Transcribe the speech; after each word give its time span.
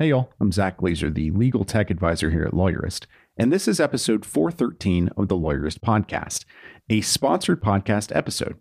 Hey, 0.00 0.08
y'all. 0.08 0.30
I'm 0.40 0.50
Zach 0.50 0.78
Glaser, 0.78 1.10
the 1.10 1.30
legal 1.30 1.62
tech 1.62 1.90
advisor 1.90 2.30
here 2.30 2.44
at 2.44 2.54
Lawyerist, 2.54 3.04
and 3.36 3.52
this 3.52 3.68
is 3.68 3.78
episode 3.78 4.24
413 4.24 5.10
of 5.14 5.28
the 5.28 5.36
Lawyerist 5.36 5.80
Podcast, 5.80 6.46
a 6.88 7.02
sponsored 7.02 7.62
podcast 7.62 8.10
episode. 8.16 8.56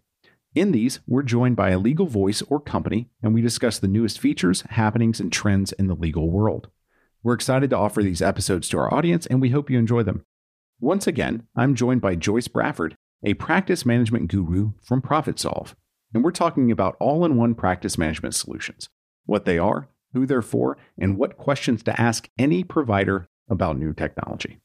In 0.54 0.74
these, 0.74 1.00
we're 1.08 1.24
joined 1.24 1.56
by 1.56 1.70
a 1.70 1.80
legal 1.80 2.08
voice 2.08 2.42
or 2.50 2.60
company, 2.60 3.08
and 3.24 3.34
we 3.34 3.42
discuss 3.42 3.80
the 3.80 3.88
newest 3.88 4.20
features, 4.20 4.64
happenings, 4.72 5.22
and 5.22 5.32
trends 5.32 5.72
in 5.72 5.88
the 5.88 5.96
legal 5.96 6.30
world. 6.30 6.68
We're 7.24 7.36
excited 7.36 7.70
to 7.70 7.78
offer 7.78 8.04
these 8.04 8.22
episodes 8.22 8.68
to 8.68 8.78
our 8.78 8.94
audience, 8.94 9.26
and 9.26 9.40
we 9.40 9.52
hope 9.52 9.70
you 9.70 9.80
enjoy 9.80 10.04
them. 10.04 10.26
Once 10.82 11.08
again, 11.08 11.48
I'm 11.56 11.74
joined 11.74 12.02
by 12.02 12.16
Joyce 12.16 12.50
Brafford, 12.50 12.96
a 13.24 13.36
practice 13.36 13.86
management 13.86 14.30
guru 14.30 14.74
from 14.84 15.02
ProfitSolv, 15.02 15.74
and 16.14 16.22
we're 16.22 16.32
talking 16.32 16.70
about 16.70 16.98
all 17.00 17.24
in 17.24 17.38
one 17.38 17.56
practice 17.56 17.98
management 17.98 18.36
solutions, 18.36 18.90
what 19.26 19.46
they 19.46 19.58
are, 19.58 19.88
who 20.14 20.26
they're 20.26 20.42
for, 20.42 20.78
and 20.98 21.18
what 21.18 21.38
questions 21.38 21.84
to 21.84 22.02
ask 22.02 22.30
any 22.38 22.64
provider 22.64 23.28
about 23.50 23.78
new 23.78 23.94
technology. 23.94 24.60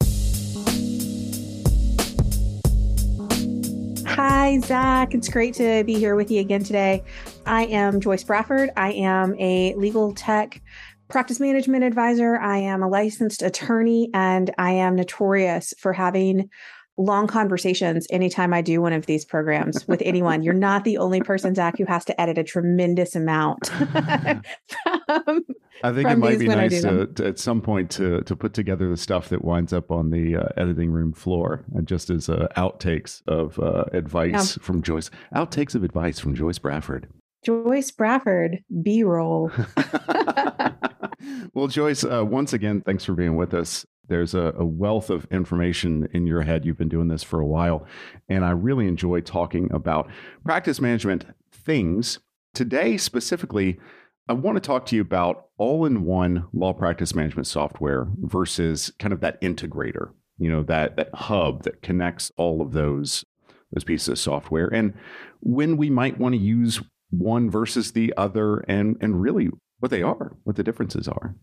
Hi, 4.07 4.59
Zach. 4.59 5.13
It's 5.13 5.27
great 5.27 5.55
to 5.55 5.83
be 5.83 5.95
here 5.95 6.15
with 6.15 6.31
you 6.31 6.39
again 6.39 6.63
today. 6.63 7.03
I 7.45 7.65
am 7.65 7.99
Joyce 7.99 8.23
Brafford. 8.23 8.69
I 8.77 8.93
am 8.93 9.35
a 9.39 9.75
legal 9.75 10.13
tech 10.13 10.61
practice 11.09 11.39
management 11.39 11.83
advisor. 11.83 12.37
I 12.37 12.59
am 12.59 12.81
a 12.81 12.87
licensed 12.87 13.41
attorney, 13.41 14.09
and 14.13 14.53
I 14.57 14.71
am 14.71 14.95
notorious 14.95 15.73
for 15.77 15.93
having 15.93 16.49
long 16.97 17.27
conversations 17.27 18.07
anytime 18.09 18.53
I 18.53 18.61
do 18.61 18.81
one 18.81 18.93
of 18.93 19.05
these 19.05 19.25
programs 19.25 19.87
with 19.87 20.01
anyone. 20.05 20.43
You're 20.43 20.53
not 20.53 20.83
the 20.83 20.97
only 20.97 21.21
person, 21.21 21.55
Zach, 21.55 21.77
who 21.77 21.85
has 21.85 22.05
to 22.05 22.21
edit 22.21 22.37
a 22.37 22.43
tremendous 22.43 23.15
amount. 23.15 23.67
from, 25.05 25.45
I 25.83 25.91
think 25.91 26.09
it 26.09 26.17
might 26.17 26.39
be 26.39 26.47
nice 26.47 26.81
to, 26.81 27.07
to, 27.07 27.27
at 27.27 27.39
some 27.39 27.61
point 27.61 27.91
to 27.91 28.21
to 28.21 28.35
put 28.35 28.53
together 28.53 28.89
the 28.89 28.97
stuff 28.97 29.29
that 29.29 29.43
winds 29.43 29.73
up 29.73 29.91
on 29.91 30.09
the 30.09 30.37
uh, 30.37 30.47
editing 30.57 30.91
room 30.91 31.13
floor, 31.13 31.63
and 31.73 31.87
just 31.87 32.09
as 32.09 32.29
uh, 32.29 32.47
outtakes 32.57 33.21
of 33.27 33.59
uh, 33.59 33.85
advice 33.93 34.57
yeah. 34.57 34.63
from 34.63 34.81
Joyce. 34.81 35.09
Outtakes 35.35 35.75
of 35.75 35.83
advice 35.83 36.19
from 36.19 36.35
Joyce 36.35 36.59
Brafford. 36.59 37.07
Joyce 37.45 37.91
Brafford, 37.91 38.63
B 38.81 39.03
roll. 39.03 39.51
well, 41.53 41.67
Joyce, 41.67 42.03
uh, 42.03 42.23
once 42.25 42.53
again, 42.53 42.81
thanks 42.81 43.05
for 43.05 43.13
being 43.13 43.35
with 43.35 43.53
us. 43.53 43.85
There's 44.07 44.33
a, 44.33 44.53
a, 44.57 44.65
wealth 44.65 45.09
of 45.09 45.27
information 45.31 46.07
in 46.13 46.27
your 46.27 46.41
head. 46.41 46.65
You've 46.65 46.77
been 46.77 46.89
doing 46.89 47.07
this 47.07 47.23
for 47.23 47.39
a 47.39 47.45
while. 47.45 47.85
And 48.29 48.45
I 48.45 48.51
really 48.51 48.87
enjoy 48.87 49.21
talking 49.21 49.71
about 49.71 50.09
practice 50.43 50.79
management 50.79 51.25
things. 51.51 52.19
Today, 52.53 52.97
specifically, 52.97 53.79
I 54.27 54.33
want 54.33 54.55
to 54.55 54.61
talk 54.61 54.85
to 54.87 54.95
you 54.95 55.01
about 55.01 55.47
all 55.57 55.85
in 55.85 56.03
one 56.03 56.47
law 56.53 56.73
practice 56.73 57.13
management 57.13 57.47
software 57.47 58.07
versus 58.17 58.91
kind 58.99 59.13
of 59.13 59.21
that 59.21 59.39
integrator, 59.41 60.11
you 60.37 60.51
know, 60.51 60.63
that, 60.63 60.95
that 60.97 61.13
hub 61.13 61.63
that 61.63 61.81
connects 61.81 62.31
all 62.37 62.61
of 62.61 62.71
those, 62.71 63.23
those 63.71 63.83
pieces 63.83 64.09
of 64.09 64.19
software. 64.19 64.67
And 64.67 64.93
when 65.41 65.77
we 65.77 65.89
might 65.89 66.19
want 66.19 66.33
to 66.33 66.41
use 66.41 66.81
one 67.11 67.49
versus 67.49 67.91
the 67.91 68.13
other 68.17 68.57
and, 68.67 68.97
and 68.99 69.21
really 69.21 69.49
what 69.79 69.91
they 69.91 70.01
are, 70.01 70.35
what 70.43 70.55
the 70.55 70.63
differences 70.63 71.07
are. 71.07 71.35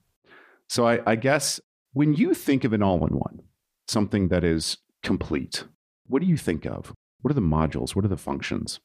So 0.68 0.86
I, 0.86 1.00
I 1.06 1.16
guess 1.16 1.60
when 1.92 2.14
you 2.14 2.34
think 2.34 2.64
of 2.64 2.72
an 2.72 2.82
all 2.82 3.06
in 3.06 3.14
one, 3.14 3.40
something 3.88 4.28
that 4.28 4.44
is 4.44 4.78
complete, 5.02 5.64
what 6.06 6.22
do 6.22 6.28
you 6.28 6.36
think 6.36 6.66
of? 6.66 6.92
What 7.20 7.30
are 7.30 7.34
the 7.34 7.40
modules? 7.40 7.94
What 7.94 8.04
are 8.04 8.08
the 8.08 8.16
functions? 8.16 8.80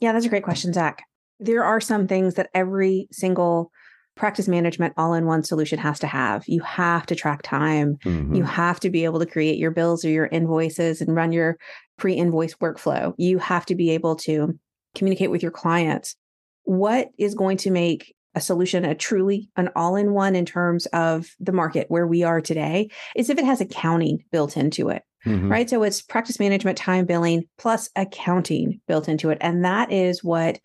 Yeah, 0.00 0.12
that's 0.12 0.26
a 0.26 0.30
great 0.30 0.44
question, 0.44 0.72
Zach. 0.72 1.02
There 1.40 1.64
are 1.64 1.80
some 1.80 2.06
things 2.06 2.34
that 2.34 2.50
every 2.54 3.08
single 3.10 3.70
practice 4.16 4.48
management 4.48 4.94
all 4.96 5.14
in 5.14 5.26
one 5.26 5.44
solution 5.44 5.78
has 5.78 5.98
to 6.00 6.06
have. 6.06 6.44
You 6.48 6.60
have 6.62 7.06
to 7.06 7.14
track 7.14 7.42
time. 7.42 7.96
Mm-hmm. 8.04 8.34
You 8.34 8.42
have 8.42 8.80
to 8.80 8.90
be 8.90 9.04
able 9.04 9.20
to 9.20 9.26
create 9.26 9.58
your 9.58 9.70
bills 9.70 10.04
or 10.04 10.08
your 10.08 10.26
invoices 10.26 11.00
and 11.00 11.14
run 11.14 11.32
your 11.32 11.56
pre 11.96 12.14
invoice 12.14 12.54
workflow. 12.54 13.14
You 13.16 13.38
have 13.38 13.64
to 13.66 13.74
be 13.74 13.90
able 13.90 14.16
to 14.16 14.58
communicate 14.94 15.30
with 15.30 15.42
your 15.42 15.52
clients. 15.52 16.16
What 16.64 17.08
is 17.18 17.34
going 17.34 17.58
to 17.58 17.70
make 17.70 18.14
a 18.38 18.40
solution, 18.40 18.84
a 18.84 18.94
truly 18.94 19.50
an 19.56 19.68
all 19.76 19.96
in 19.96 20.12
one 20.12 20.34
in 20.34 20.46
terms 20.46 20.86
of 20.86 21.34
the 21.40 21.52
market 21.52 21.86
where 21.90 22.06
we 22.06 22.22
are 22.22 22.40
today, 22.40 22.88
is 23.14 23.28
if 23.28 23.36
it 23.36 23.44
has 23.44 23.60
accounting 23.60 24.24
built 24.30 24.56
into 24.56 24.88
it. 24.88 25.02
Mm-hmm. 25.26 25.50
Right. 25.50 25.68
So 25.68 25.82
it's 25.82 26.00
practice 26.00 26.38
management, 26.38 26.78
time 26.78 27.04
billing 27.04 27.42
plus 27.58 27.90
accounting 27.96 28.80
built 28.86 29.08
into 29.08 29.30
it. 29.30 29.38
And 29.40 29.64
that 29.64 29.90
is 29.90 30.22
what 30.22 30.60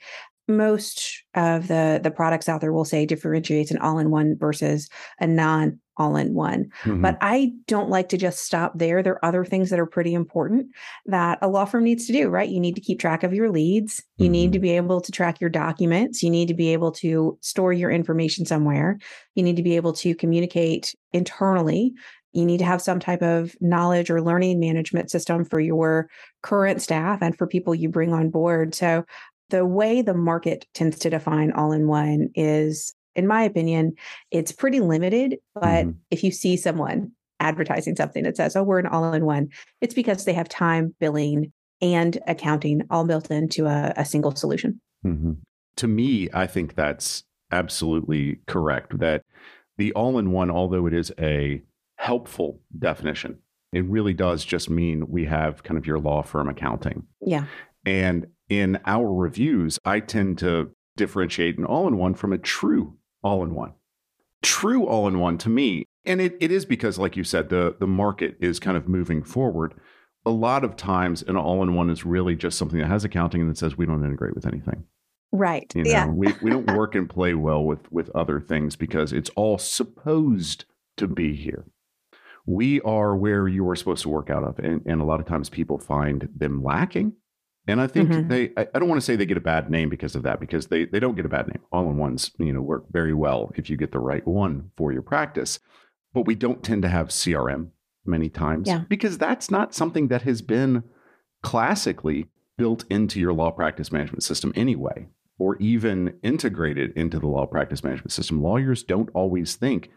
most 0.48 1.24
of 1.36 1.68
the 1.68 2.00
the 2.04 2.12
products 2.12 2.50
out 2.50 2.62
there 2.62 2.74
will 2.74 2.86
say 2.86 3.06
differentiates 3.06 3.72
an 3.72 3.78
all-in-one 3.78 4.38
versus 4.38 4.90
a 5.20 5.28
non 5.28 5.80
all 5.98 6.16
in 6.16 6.34
one. 6.34 6.66
Mm-hmm. 6.84 7.02
But 7.02 7.18
I 7.22 7.54
don't 7.68 7.90
like 7.90 8.10
to 8.10 8.18
just 8.18 8.44
stop 8.44 8.74
there. 8.76 9.04
There 9.04 9.14
are 9.14 9.26
other 9.26 9.46
things 9.46 9.70
that 9.70 9.80
are 9.80 9.86
pretty 9.86 10.14
important 10.14 10.68
that 11.06 11.38
a 11.42 11.48
law 11.48 11.66
firm 11.66 11.84
needs 11.84 12.08
to 12.08 12.14
do, 12.14 12.30
right? 12.30 12.50
You 12.50 12.60
need 12.60 12.76
to 12.76 12.82
keep 12.82 13.00
track 13.00 13.24
of 13.24 13.34
your 13.34 13.52
leads. 13.52 14.04
You 14.18 14.26
mm-hmm. 14.26 14.32
need 14.32 14.54
to 14.54 14.60
be 14.60 14.72
able 14.72 15.02
to 15.02 15.12
track 15.12 15.40
your 15.40 15.50
documents. 15.50 16.24
You 16.24 16.30
need 16.30 16.48
to 16.48 16.54
be 16.54 16.74
able 16.74 16.92
to 16.94 17.38
store 17.42 17.74
your 17.74 17.92
information 17.92 18.46
somewhere. 18.46 18.98
You 19.36 19.44
need 19.44 19.58
to 19.58 19.64
be 19.64 19.76
able 19.76 19.94
to 19.94 20.16
communicate 20.16 20.96
internally. 21.12 21.94
You 22.34 22.46
need 22.46 22.58
to 22.58 22.66
have 22.66 22.82
some 22.82 23.00
type 23.00 23.22
of 23.22 23.56
knowledge 23.62 24.10
or 24.10 24.20
learning 24.20 24.60
management 24.60 25.12
system 25.12 25.46
for 25.46 25.60
your 25.60 26.10
current 26.42 26.82
staff 26.82 27.20
and 27.22 27.38
for 27.38 27.46
people 27.46 27.76
you 27.76 27.90
bring 27.90 28.12
on 28.12 28.32
board. 28.32 28.74
So, 28.74 29.06
the 29.50 29.66
way 29.66 30.02
the 30.02 30.14
market 30.14 30.66
tends 30.74 31.00
to 31.00 31.10
define 31.10 31.52
all 31.52 31.72
in 31.72 31.88
one 31.88 32.30
is 32.36 32.96
in 33.16 33.28
my 33.28 33.44
opinion, 33.44 33.94
it's 34.32 34.52
pretty 34.52 34.80
limited. 34.80 35.38
But 35.54 35.86
mm-hmm. 35.86 35.92
if 36.10 36.24
you 36.24 36.32
see 36.32 36.58
someone 36.58 37.12
advertising 37.40 37.96
something 37.96 38.24
that 38.24 38.38
says, 38.38 38.56
oh, 38.56 38.64
we're 38.64 38.80
an 38.80 38.88
all 38.88 39.14
in 39.14 39.26
one, 39.26 39.50
it's 39.82 39.94
because 39.94 40.26
they 40.26 40.34
have 40.34 40.50
time, 40.50 40.96
billing, 41.00 41.52
and 41.82 42.18
accounting 42.28 42.84
all 42.90 43.06
built 43.06 43.30
into 43.30 43.66
a, 43.66 43.94
a 43.98 44.06
single 44.06 44.36
solution. 44.36 44.80
Mm-hmm. 45.06 45.34
To 45.78 45.88
me, 45.88 46.30
I 46.34 46.48
think 46.48 46.76
that's 46.76 47.24
absolutely 47.52 48.40
correct. 48.48 48.98
That 49.00 49.24
the 49.78 49.92
all 49.94 50.18
in 50.18 50.32
one, 50.32 50.50
although 50.50 50.86
it 50.88 50.94
is 50.94 51.12
a 51.20 51.62
helpful 51.98 52.60
definition, 52.78 53.38
it 53.74 53.86
really 53.86 54.14
does 54.14 54.46
just 54.46 54.70
mean 54.70 55.10
we 55.10 55.26
have 55.26 55.64
kind 55.64 55.78
of 55.78 55.86
your 55.86 56.00
law 56.00 56.22
firm 56.22 56.48
accounting. 56.48 57.04
Yeah. 57.22 57.46
And 57.86 58.28
in 58.50 58.80
our 58.86 59.14
reviews, 59.14 59.80
I 59.84 60.00
tend 60.00 60.38
to 60.40 60.72
differentiate 60.96 61.58
an 61.58 61.66
all 61.66 61.88
in 61.88 61.98
one 61.98 62.14
from 62.14 62.34
a 62.34 62.38
true 62.38 62.98
all 63.24 63.44
in 63.44 63.56
one. 63.56 63.74
True 64.42 64.86
all 64.86 65.08
in 65.08 65.20
one 65.20 65.38
to 65.40 65.50
me, 65.50 65.86
and 66.06 66.20
it, 66.20 66.36
it 66.42 66.52
is 66.52 66.66
because, 66.66 67.00
like 67.00 67.16
you 67.16 67.24
said, 67.24 67.50
the, 67.50 67.76
the 67.80 67.88
market 67.88 68.36
is 68.42 68.60
kind 68.60 68.76
of 68.76 68.88
moving 68.88 69.24
forward. 69.24 69.74
A 70.26 70.32
lot 70.32 70.64
of 70.64 70.76
times, 70.76 71.24
an 71.24 71.38
all 71.38 71.64
in 71.64 71.76
one 71.76 71.90
is 71.90 72.06
really 72.06 72.36
just 72.36 72.58
something 72.58 72.80
that 72.80 72.88
has 72.88 73.06
accounting 73.06 73.42
and 73.42 73.50
that 73.50 73.58
says 73.58 73.78
we 73.78 73.86
don't 73.86 74.04
integrate 74.04 74.36
with 74.36 74.46
anything. 74.46 74.84
Right. 75.32 75.72
You 75.76 75.84
know, 75.84 75.90
yeah. 75.90 76.06
we, 76.08 76.34
we 76.42 76.52
don't 76.52 76.72
work 76.76 76.94
and 76.94 77.10
play 77.10 77.34
well 77.34 77.64
with, 77.64 77.92
with 77.92 78.10
other 78.12 78.40
things 78.40 78.76
because 78.76 79.12
it's 79.12 79.32
all 79.36 79.58
supposed 79.58 80.66
to 80.98 81.08
be 81.08 81.36
here. 81.36 81.66
We 82.46 82.82
are 82.82 83.16
where 83.16 83.48
you 83.48 83.68
are 83.70 83.76
supposed 83.76 84.04
to 84.04 84.10
work 84.10 84.30
out 84.30 84.44
of. 84.44 84.60
And, 84.60 84.82
and 84.86 85.02
a 85.02 85.06
lot 85.06 85.20
of 85.20 85.26
times 85.26 85.50
people 85.50 85.80
find 85.80 86.30
them 86.36 86.64
lacking 86.64 87.14
and 87.68 87.80
I 87.80 87.88
think 87.88 88.10
mm-hmm. 88.10 88.28
they, 88.28 88.52
I 88.58 88.80
don't 88.80 88.90
want 88.90 89.00
to 89.00 89.06
say 89.06 89.16
they 89.16 89.26
get 89.26 89.38
a 89.38 89.42
bad 89.42 89.70
name 89.70 89.90
because 89.90 90.16
of 90.16 90.24
that, 90.24 90.40
because 90.40 90.68
they, 90.68 90.86
they 90.86 91.00
don't 91.00 91.16
get 91.16 91.26
a 91.26 91.30
bad 91.30 91.48
name. 91.48 91.62
All 91.72 91.90
in 91.90 91.98
ones, 91.98 92.32
you 92.38 92.52
know, 92.52 92.62
work 92.62 92.86
very 92.92 93.14
well 93.14 93.52
if 93.56 93.70
you 93.70 93.78
get 93.78 93.92
the 93.92 94.00
right 94.00 94.26
one 94.28 94.72
for 94.76 94.92
your 94.92 95.02
practice. 95.02 95.60
But 96.14 96.28
we 96.28 96.36
don't 96.36 96.64
tend 96.64 96.82
to 96.82 96.90
have 96.90 97.08
CRM 97.08 97.70
many 98.06 98.30
times 98.30 98.68
yeah. 98.68 98.84
because 98.90 99.18
that's 99.18 99.50
not 99.50 99.74
something 99.74 100.10
that 100.10 100.24
has 100.24 100.42
been 100.42 100.84
classically 101.42 102.28
built 102.58 102.84
into 102.90 103.20
your 103.20 103.34
law 103.34 103.52
practice 103.52 103.92
management 103.92 104.24
system 104.24 104.52
anyway, 104.56 105.08
or 105.40 105.56
even 105.58 106.16
integrated 106.22 106.92
into 106.96 107.18
the 107.18 107.28
law 107.28 107.46
practice 107.46 107.84
management 107.84 108.12
system. 108.12 108.44
Lawyers 108.44 108.84
don't 108.84 109.10
always 109.14 109.56
think, 109.56 109.90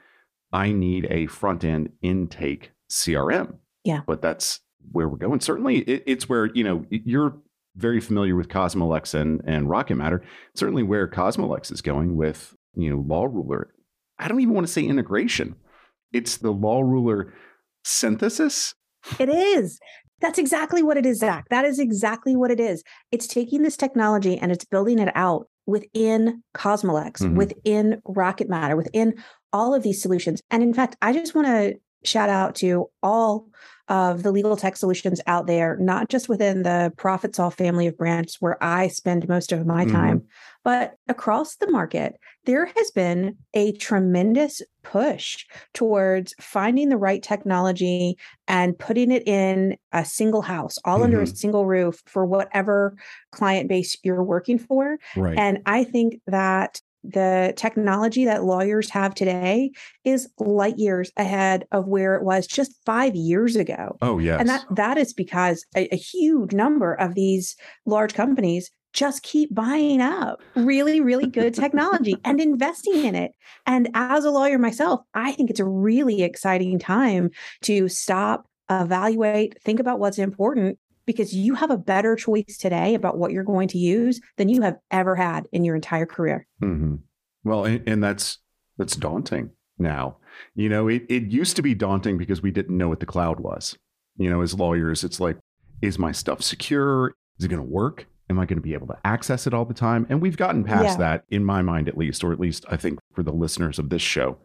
I 0.52 0.72
need 0.72 1.06
a 1.10 1.26
front 1.26 1.64
end 1.64 1.90
intake 2.00 2.70
CRM. 2.88 3.56
Yeah. 3.84 4.00
But 4.06 4.22
that's 4.22 4.60
where 4.92 5.08
we're 5.08 5.16
going. 5.16 5.40
Certainly, 5.40 5.78
it, 5.80 6.04
it's 6.06 6.28
where, 6.28 6.46
you 6.46 6.64
know, 6.64 6.86
you're 6.90 7.36
very 7.76 8.00
familiar 8.00 8.34
with 8.34 8.48
Cosmolex 8.48 9.14
and, 9.14 9.42
and 9.46 9.68
Rocket 9.68 9.96
Matter. 9.96 10.22
Certainly 10.54 10.84
where 10.84 11.08
Cosmolex 11.08 11.70
is 11.70 11.82
going 11.82 12.16
with, 12.16 12.54
you 12.74 12.90
know, 12.90 13.04
Law 13.06 13.26
Ruler. 13.26 13.72
I 14.18 14.28
don't 14.28 14.40
even 14.40 14.54
want 14.54 14.66
to 14.66 14.72
say 14.72 14.82
integration. 14.84 15.56
It's 16.12 16.38
the 16.38 16.50
law 16.50 16.80
ruler 16.80 17.34
synthesis. 17.84 18.74
It 19.18 19.28
is. 19.28 19.78
That's 20.20 20.38
exactly 20.38 20.82
what 20.82 20.96
it 20.96 21.04
is, 21.04 21.18
Zach. 21.18 21.44
That 21.50 21.64
is 21.64 21.78
exactly 21.78 22.34
what 22.34 22.50
it 22.50 22.58
is. 22.58 22.82
It's 23.12 23.26
taking 23.26 23.62
this 23.62 23.76
technology 23.76 24.38
and 24.38 24.50
it's 24.50 24.64
building 24.64 24.98
it 24.98 25.12
out 25.14 25.48
within 25.66 26.42
Cosmolex, 26.56 27.20
mm-hmm. 27.20 27.36
within 27.36 28.00
Rocket 28.06 28.48
Matter, 28.48 28.76
within 28.76 29.14
all 29.52 29.74
of 29.74 29.82
these 29.82 30.00
solutions. 30.00 30.40
And 30.50 30.62
in 30.62 30.72
fact, 30.72 30.96
I 31.02 31.12
just 31.12 31.34
want 31.34 31.48
to 31.48 31.74
shout 32.04 32.30
out 32.30 32.54
to 32.56 32.86
all 33.02 33.48
of 33.88 34.22
the 34.22 34.32
legal 34.32 34.56
tech 34.56 34.76
solutions 34.76 35.20
out 35.26 35.46
there, 35.46 35.76
not 35.78 36.08
just 36.08 36.28
within 36.28 36.62
the 36.62 36.92
ProfitSolv 36.96 37.54
family 37.54 37.86
of 37.86 37.96
brands 37.96 38.36
where 38.40 38.62
I 38.62 38.88
spend 38.88 39.28
most 39.28 39.52
of 39.52 39.66
my 39.66 39.84
mm-hmm. 39.84 39.94
time, 39.94 40.24
but 40.64 40.94
across 41.08 41.56
the 41.56 41.70
market, 41.70 42.16
there 42.44 42.66
has 42.66 42.90
been 42.90 43.36
a 43.54 43.72
tremendous 43.72 44.62
push 44.82 45.46
towards 45.74 46.34
finding 46.40 46.88
the 46.88 46.96
right 46.96 47.22
technology 47.22 48.16
and 48.48 48.78
putting 48.78 49.12
it 49.12 49.26
in 49.28 49.76
a 49.92 50.04
single 50.04 50.42
house, 50.42 50.78
all 50.84 50.96
mm-hmm. 50.96 51.04
under 51.04 51.20
a 51.20 51.24
mm-hmm. 51.24 51.34
single 51.34 51.66
roof 51.66 52.02
for 52.06 52.26
whatever 52.26 52.96
client 53.30 53.68
base 53.68 53.96
you're 54.02 54.24
working 54.24 54.58
for. 54.58 54.98
Right. 55.16 55.38
And 55.38 55.58
I 55.66 55.84
think 55.84 56.20
that 56.26 56.80
the 57.12 57.54
technology 57.56 58.24
that 58.24 58.44
lawyers 58.44 58.90
have 58.90 59.14
today 59.14 59.70
is 60.04 60.28
light 60.38 60.78
years 60.78 61.10
ahead 61.16 61.66
of 61.72 61.86
where 61.86 62.14
it 62.14 62.22
was 62.22 62.46
just 62.46 62.74
five 62.84 63.14
years 63.14 63.56
ago. 63.56 63.96
Oh, 64.02 64.18
yes. 64.18 64.40
And 64.40 64.48
that 64.48 64.64
that 64.70 64.98
is 64.98 65.12
because 65.12 65.64
a, 65.76 65.92
a 65.92 65.96
huge 65.96 66.52
number 66.52 66.94
of 66.94 67.14
these 67.14 67.56
large 67.84 68.14
companies 68.14 68.70
just 68.92 69.22
keep 69.22 69.54
buying 69.54 70.00
up 70.00 70.40
really, 70.54 71.02
really 71.02 71.26
good 71.26 71.54
technology 71.54 72.16
and 72.24 72.40
investing 72.40 73.04
in 73.04 73.14
it. 73.14 73.32
And 73.66 73.90
as 73.94 74.24
a 74.24 74.30
lawyer 74.30 74.58
myself, 74.58 75.02
I 75.12 75.32
think 75.32 75.50
it's 75.50 75.60
a 75.60 75.66
really 75.66 76.22
exciting 76.22 76.78
time 76.78 77.30
to 77.62 77.88
stop, 77.88 78.48
evaluate, 78.70 79.60
think 79.62 79.80
about 79.80 79.98
what's 79.98 80.18
important, 80.18 80.78
because 81.06 81.34
you 81.34 81.54
have 81.54 81.70
a 81.70 81.78
better 81.78 82.16
choice 82.16 82.58
today 82.58 82.94
about 82.94 83.16
what 83.16 83.32
you're 83.32 83.44
going 83.44 83.68
to 83.68 83.78
use 83.78 84.20
than 84.36 84.48
you 84.48 84.62
have 84.62 84.76
ever 84.90 85.14
had 85.14 85.46
in 85.52 85.64
your 85.64 85.74
entire 85.74 86.06
career. 86.06 86.46
Mm-hmm. 86.62 86.96
Well, 87.44 87.64
and, 87.64 87.88
and 87.88 88.02
that's 88.02 88.38
that's 88.76 88.96
daunting 88.96 89.50
now. 89.78 90.18
You 90.54 90.68
know, 90.68 90.88
it, 90.88 91.06
it 91.08 91.24
used 91.24 91.56
to 91.56 91.62
be 91.62 91.74
daunting 91.74 92.18
because 92.18 92.42
we 92.42 92.50
didn't 92.50 92.76
know 92.76 92.88
what 92.88 93.00
the 93.00 93.06
cloud 93.06 93.40
was. 93.40 93.76
You 94.18 94.28
know, 94.28 94.42
as 94.42 94.54
lawyers, 94.54 95.04
it's 95.04 95.20
like, 95.20 95.38
is 95.80 95.98
my 95.98 96.12
stuff 96.12 96.42
secure? 96.42 97.14
Is 97.38 97.44
it 97.44 97.48
going 97.48 97.62
to 97.62 97.68
work? 97.68 98.06
Am 98.28 98.38
I 98.38 98.46
going 98.46 98.58
to 98.58 98.62
be 98.62 98.74
able 98.74 98.88
to 98.88 98.98
access 99.04 99.46
it 99.46 99.54
all 99.54 99.64
the 99.64 99.74
time? 99.74 100.06
And 100.08 100.20
we've 100.20 100.36
gotten 100.36 100.64
past 100.64 100.84
yeah. 100.84 100.96
that, 100.96 101.24
in 101.28 101.44
my 101.44 101.62
mind 101.62 101.88
at 101.88 101.96
least, 101.96 102.24
or 102.24 102.32
at 102.32 102.40
least 102.40 102.64
I 102.68 102.76
think 102.76 102.98
for 103.14 103.22
the 103.22 103.32
listeners 103.32 103.78
of 103.78 103.88
this 103.88 104.02
show. 104.02 104.38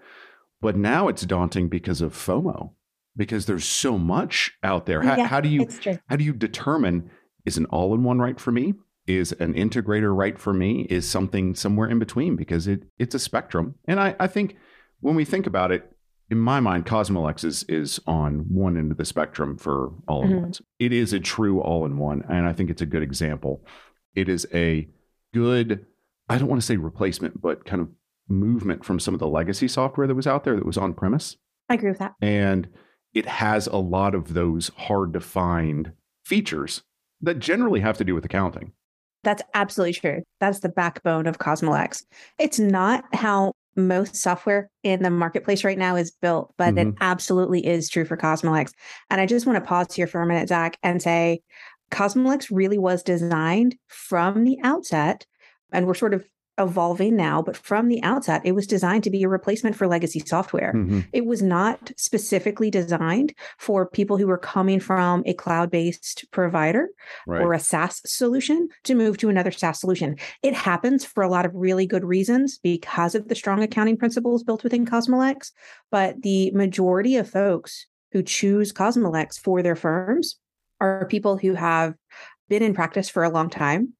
But 0.62 0.78
now 0.78 1.08
it's 1.08 1.26
daunting 1.26 1.68
because 1.68 2.02
of 2.02 2.14
FOMO 2.14 2.72
because 3.16 3.46
there's 3.46 3.66
so 3.66 3.98
much 3.98 4.52
out 4.64 4.86
there. 4.86 5.02
How, 5.02 5.18
yeah, 5.18 5.28
how 5.28 5.42
do 5.42 5.50
you 5.50 5.68
how 6.08 6.16
do 6.16 6.24
you 6.24 6.34
determine 6.34 7.10
is 7.46 7.58
an 7.58 7.66
all-in-one 7.66 8.20
right 8.20 8.40
for 8.40 8.52
me? 8.52 8.74
Is 9.08 9.32
an 9.34 9.54
integrator 9.56 10.16
right 10.16 10.38
for 10.38 10.54
me? 10.54 10.88
Is 10.90 11.10
something 11.10 11.56
somewhere 11.56 11.90
in 11.90 12.00
between? 12.00 12.36
Because 12.36 12.68
it 12.68 12.84
it's 13.00 13.16
a 13.16 13.20
spectrum. 13.20 13.76
And 13.86 14.00
I, 14.00 14.16
I 14.20 14.28
think 14.28 14.58
when 15.00 15.16
we 15.16 15.26
think 15.26 15.48
about 15.48 15.72
it, 15.72 15.92
in 16.30 16.38
my 16.38 16.62
mind, 16.62 16.86
Cosmolex 16.86 17.44
is, 17.44 17.64
is 17.64 18.00
on 18.08 18.46
one 18.48 18.78
end 18.78 18.92
of 18.92 18.98
the 18.98 19.04
spectrum 19.04 19.58
for 19.58 19.92
all-in-ones. 20.08 20.60
Mm-hmm. 20.60 20.86
It 20.86 20.94
is 20.94 21.12
a 21.12 21.20
true 21.20 21.60
all-in-one, 21.60 22.24
and 22.30 22.48
I 22.48 22.54
think 22.54 22.70
it's 22.70 22.82
a 22.82 22.86
good 22.86 23.04
example. 23.04 23.66
It 24.16 24.30
is 24.30 24.48
a 24.54 24.88
good, 25.34 25.86
I 26.30 26.38
don't 26.38 26.48
want 26.48 26.62
to 26.62 26.66
say 26.66 26.78
replacement, 26.78 27.42
but 27.42 27.66
kind 27.66 27.82
of 27.82 27.90
movement 28.30 28.86
from 28.86 28.98
some 28.98 29.14
of 29.14 29.20
the 29.20 29.28
legacy 29.28 29.68
software 29.68 30.08
that 30.08 30.16
was 30.16 30.26
out 30.26 30.46
there 30.46 30.56
that 30.56 30.66
was 30.66 30.78
on 30.78 30.94
premise. 30.94 31.36
I 31.68 31.74
agree 31.74 31.90
with 31.90 32.00
that. 32.00 32.14
And 32.22 32.70
it 33.14 33.26
has 33.26 33.68
a 33.68 33.78
lot 33.78 34.16
of 34.16 34.34
those 34.34 34.72
hard 34.78 35.14
to 35.14 35.20
find 35.20 35.92
features 36.26 36.82
that 37.22 37.40
generally 37.40 37.80
have 37.80 37.98
to 37.98 38.04
do 38.04 38.16
with 38.16 38.26
accounting. 38.26 38.72
That's 39.24 39.44
absolutely 39.54 39.94
true. 39.94 40.24
That's 40.40 40.60
the 40.60 40.70
backbone 40.70 41.28
of 41.28 41.38
Cosmolex. 41.38 42.04
It's 42.40 42.60
not 42.60 43.04
how 43.14 43.54
most 43.76 44.16
software 44.16 44.70
in 44.84 45.04
the 45.04 45.10
marketplace 45.10 45.64
right 45.64 45.78
now 45.78 45.96
is 45.96 46.12
built, 46.12 46.54
but 46.58 46.76
mm-hmm. 46.76 46.90
it 46.90 46.96
absolutely 47.02 47.66
is 47.66 47.90
true 47.90 48.06
for 48.06 48.18
Cosmolex. 48.18 48.72
And 49.10 49.22
I 49.22 49.26
just 49.26 49.46
want 49.46 49.58
to 49.58 49.68
pause 49.68 49.94
here 49.94 50.08
for 50.08 50.22
a 50.22 50.26
minute, 50.26 50.50
Zach, 50.50 50.78
and 50.84 51.02
say 51.02 51.42
Cosmolex 51.92 52.48
really 52.52 52.78
was 52.78 53.04
designed 53.04 53.76
from 53.88 54.44
the 54.44 54.58
outset. 54.64 55.26
And 55.72 55.88
we're 55.88 55.94
sort 55.94 56.14
of 56.14 56.26
evolving 56.58 57.16
now, 57.16 57.42
but 57.42 57.58
from 57.58 57.88
the 57.88 58.02
outset, 58.04 58.42
it 58.44 58.52
was 58.54 58.68
designed 58.68 59.04
to 59.04 59.10
be 59.10 59.24
a 59.24 59.30
replacement 59.30 59.76
for 59.76 59.88
legacy 59.88 60.22
software. 60.26 60.74
Mm-hmm. 60.76 61.00
It 61.14 61.26
was 61.26 61.42
not 61.42 61.92
specifically 61.98 62.70
designed 62.70 63.34
for 63.58 63.88
people 63.88 64.18
who 64.18 64.28
were 64.28 64.38
coming 64.38 64.80
from 64.80 65.24
a 65.26 65.34
cloud 65.34 65.72
based 65.72 66.26
provider 66.32 66.90
right. 67.26 67.42
or 67.42 67.54
a 67.54 67.60
SaaS 67.60 68.02
solution 68.06 68.68
to 68.84 68.96
move 68.96 69.18
to 69.18 69.30
another 69.30 69.52
SaaS 69.52 69.80
solution. 69.80 70.18
It 70.44 70.54
happens 70.54 71.06
for 71.06 71.24
a 71.24 71.30
lot 71.30 71.46
of 71.46 71.56
really 71.56 71.86
good 71.86 72.04
reasons 72.04 72.60
because 72.62 73.16
of 73.16 73.28
the 73.28 73.36
strong 73.36 73.64
accounting 73.64 73.98
principles 73.98 74.44
built 74.44 74.64
within 74.64 74.86
Cosmolex. 74.86 75.52
But 75.90 76.22
the 76.22 76.52
majority 76.52 77.16
of 77.16 77.30
folks 77.30 77.88
who 78.12 78.24
choose 78.24 78.74
Cosmolex 78.74 79.40
for 79.40 79.62
their 79.64 79.76
firms 79.76 80.38
are 80.80 81.06
people 81.06 81.38
who 81.38 81.54
have 81.54 81.96
been 82.50 82.64
in 82.64 82.74
practice 82.74 83.10
for 83.10 83.24
a 83.24 83.30
long 83.30 83.50
time 83.50 83.94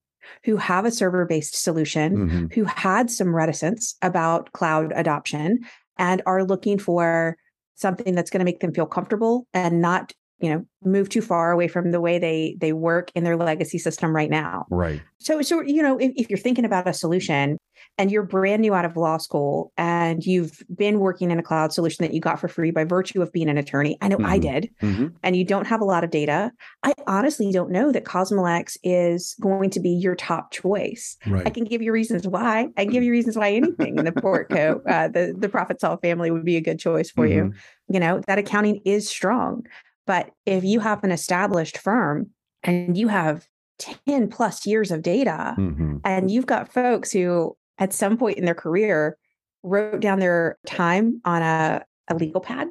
who 0.44 0.58
have 0.58 0.86
a 0.86 0.92
server 0.92 1.26
based 1.26 1.56
solution, 1.56 2.18
mm-hmm. 2.18 2.46
who 2.54 2.64
had 2.64 3.10
some 3.10 3.36
reticence 3.36 3.96
about 4.02 4.52
cloud 4.54 4.92
adoption 4.96 5.60
and 5.98 6.22
are 6.26 6.44
looking 6.44 6.80
for 6.80 7.38
something 7.76 8.16
that's 8.16 8.30
going 8.30 8.40
to 8.40 8.46
make 8.46 8.60
them 8.60 8.74
feel 8.74 8.86
comfortable 8.86 9.48
and 9.54 9.82
not 9.82 10.14
you 10.42 10.50
know 10.50 10.66
move 10.84 11.10
too 11.10 11.22
far 11.22 11.52
away 11.52 11.68
from 11.68 11.92
the 11.92 12.02
way 12.02 12.18
they 12.18 12.58
they 12.60 12.74
work 12.74 13.12
in 13.14 13.24
their 13.24 13.38
legacy 13.38 13.78
system 13.78 14.16
right 14.16 14.30
now 14.30 14.66
right 14.70 15.02
so 15.20 15.42
so 15.42 15.62
you 15.62 15.82
know 15.82 15.98
if, 15.98 16.12
if 16.16 16.30
you're 16.30 16.40
thinking 16.40 16.66
about 16.66 16.88
a 16.88 16.94
solution 16.94 17.58
and 17.98 18.12
you're 18.12 18.24
brand 18.24 18.62
new 18.62 18.74
out 18.74 18.86
of 18.86 18.98
law 18.98 19.18
school 19.18 19.72
and 19.78 20.24
you've 20.24 20.62
been 20.76 21.00
working 21.00 21.32
in 21.32 21.40
a 21.40 21.44
cloud 21.44 21.72
solution 21.72 22.04
that 22.06 22.14
you 22.14 22.20
got 22.20 22.40
for 22.40 22.48
free 22.48 22.72
by 22.72 22.84
virtue 22.84 23.22
of 23.22 23.32
being 23.32 23.50
an 23.50 23.58
attorney 23.58 23.98
i 24.02 24.08
know 24.08 24.18
mm-hmm. 24.18 24.26
i 24.26 24.38
did 24.40 24.70
mm-hmm. 24.82 25.08
and 25.24 25.36
you 25.36 25.46
don't 25.46 25.68
have 25.68 25.82
a 25.82 25.86
lot 25.86 26.04
of 26.04 26.10
data 26.10 26.52
i 26.84 26.94
honestly 27.08 27.52
don't 27.52 27.72
know 27.72 27.92
that 27.92 28.04
cosmolex 28.04 28.78
is 28.84 29.36
going 29.40 29.70
to 29.70 29.80
be 29.80 29.90
your 29.90 30.16
top 30.16 30.52
choice 30.52 31.18
right. 31.28 31.46
i 31.46 31.50
can 31.50 31.64
give 31.64 31.82
you 31.82 31.92
reasons 31.92 32.28
why 32.28 32.68
i 32.78 32.84
can 32.84 32.92
give 32.92 33.04
you 33.04 33.12
reasons 33.12 33.38
why 33.38 33.52
anything 33.52 33.98
in 33.98 34.06
the 34.06 34.12
portco 34.12 34.82
uh, 34.90 35.08
the 35.08 35.36
the 35.38 35.50
ProfitSolv 35.50 36.02
family 36.02 36.32
would 36.32 36.46
be 36.46 36.56
a 36.56 36.62
good 36.62 36.80
choice 36.80 37.12
for 37.12 37.28
mm-hmm. 37.28 37.48
you 37.48 37.54
you 37.90 38.00
know 38.00 38.22
that 38.28 38.40
accounting 38.40 38.82
is 38.86 39.08
strong 39.08 39.64
but 40.08 40.32
if 40.46 40.64
you 40.64 40.80
have 40.80 41.04
an 41.04 41.12
established 41.12 41.78
firm 41.78 42.32
and 42.64 42.98
you 42.98 43.08
have 43.08 43.48
10 43.80 44.30
plus 44.30 44.66
years 44.66 44.92
of 44.92 45.02
data 45.02 45.56
mm-hmm. 45.58 45.98
and 46.04 46.30
you've 46.30 46.46
got 46.46 46.72
folks 46.72 47.12
who 47.12 47.56
at 47.78 47.94
some 47.94 48.18
point 48.18 48.38
in 48.38 48.46
their 48.46 48.56
career 48.56 49.18
wrote 49.64 50.00
down 50.00 50.20
their 50.20 50.58
time 50.66 51.22
on 51.26 51.42
a, 51.42 51.84
a 52.08 52.16
legal 52.16 52.42
pad 52.42 52.68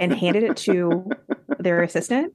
and 0.00 0.14
handed 0.14 0.42
it 0.42 0.56
to 0.56 1.04
their 1.58 1.82
assistant 1.82 2.32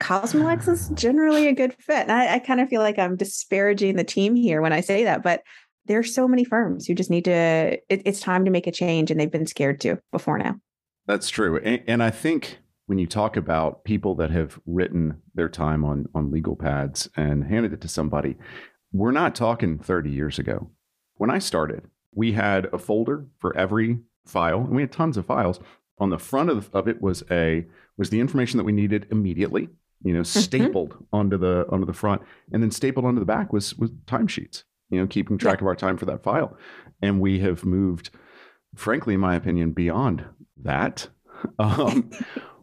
cosmolex 0.00 0.68
is 0.68 0.88
generally 0.90 1.48
a 1.48 1.52
good 1.52 1.74
fit. 1.80 2.02
And 2.02 2.12
I, 2.12 2.34
I 2.34 2.38
kind 2.38 2.60
of 2.60 2.68
feel 2.68 2.80
like 2.80 2.98
i'm 2.98 3.16
disparaging 3.16 3.96
the 3.96 4.04
team 4.04 4.36
here 4.36 4.62
when 4.62 4.72
i 4.72 4.80
say 4.80 5.04
that 5.04 5.22
but 5.22 5.42
there's 5.86 6.14
so 6.14 6.28
many 6.28 6.44
firms 6.44 6.86
who 6.86 6.94
just 6.94 7.10
need 7.10 7.24
to 7.24 7.32
it, 7.88 8.02
it's 8.04 8.20
time 8.20 8.44
to 8.44 8.50
make 8.50 8.66
a 8.66 8.72
change 8.72 9.10
and 9.10 9.18
they've 9.18 9.30
been 9.30 9.46
scared 9.46 9.80
to 9.80 9.98
before 10.12 10.38
now. 10.38 10.56
That's 11.06 11.28
true. 11.30 11.58
And, 11.58 11.82
and 11.86 12.02
i 12.02 12.10
think 12.10 12.58
when 12.88 12.98
you 12.98 13.06
talk 13.06 13.36
about 13.36 13.84
people 13.84 14.14
that 14.14 14.30
have 14.30 14.58
written 14.64 15.20
their 15.34 15.48
time 15.50 15.84
on 15.84 16.08
on 16.14 16.30
legal 16.30 16.56
pads 16.56 17.06
and 17.16 17.44
handed 17.44 17.74
it 17.74 17.82
to 17.82 17.88
somebody, 17.88 18.34
we're 18.92 19.12
not 19.12 19.34
talking 19.34 19.78
30 19.78 20.10
years 20.10 20.38
ago. 20.38 20.70
When 21.16 21.30
I 21.30 21.38
started, 21.38 21.82
we 22.14 22.32
had 22.32 22.64
a 22.72 22.78
folder 22.78 23.26
for 23.36 23.54
every 23.54 23.98
file, 24.24 24.60
and 24.60 24.74
we 24.74 24.80
had 24.80 24.90
tons 24.90 25.18
of 25.18 25.26
files. 25.26 25.60
On 25.98 26.08
the 26.08 26.18
front 26.18 26.48
of, 26.48 26.74
of 26.74 26.88
it 26.88 27.02
was 27.02 27.22
a 27.30 27.66
was 27.98 28.08
the 28.08 28.20
information 28.20 28.56
that 28.56 28.64
we 28.64 28.72
needed 28.72 29.06
immediately, 29.10 29.68
you 30.02 30.14
know, 30.14 30.22
mm-hmm. 30.22 30.40
stapled 30.40 30.96
onto 31.12 31.36
the 31.36 31.66
onto 31.68 31.84
the 31.84 31.92
front, 31.92 32.22
and 32.52 32.62
then 32.62 32.70
stapled 32.70 33.04
onto 33.04 33.20
the 33.20 33.26
back 33.26 33.52
was 33.52 33.76
was 33.76 33.90
timesheets, 34.06 34.64
you 34.88 34.98
know, 34.98 35.06
keeping 35.06 35.36
track 35.36 35.58
yeah. 35.58 35.64
of 35.64 35.66
our 35.66 35.76
time 35.76 35.98
for 35.98 36.06
that 36.06 36.22
file. 36.22 36.56
And 37.02 37.20
we 37.20 37.40
have 37.40 37.66
moved, 37.66 38.08
frankly, 38.74 39.12
in 39.12 39.20
my 39.20 39.34
opinion, 39.34 39.72
beyond 39.72 40.24
that. 40.62 41.08
Um, 41.60 42.10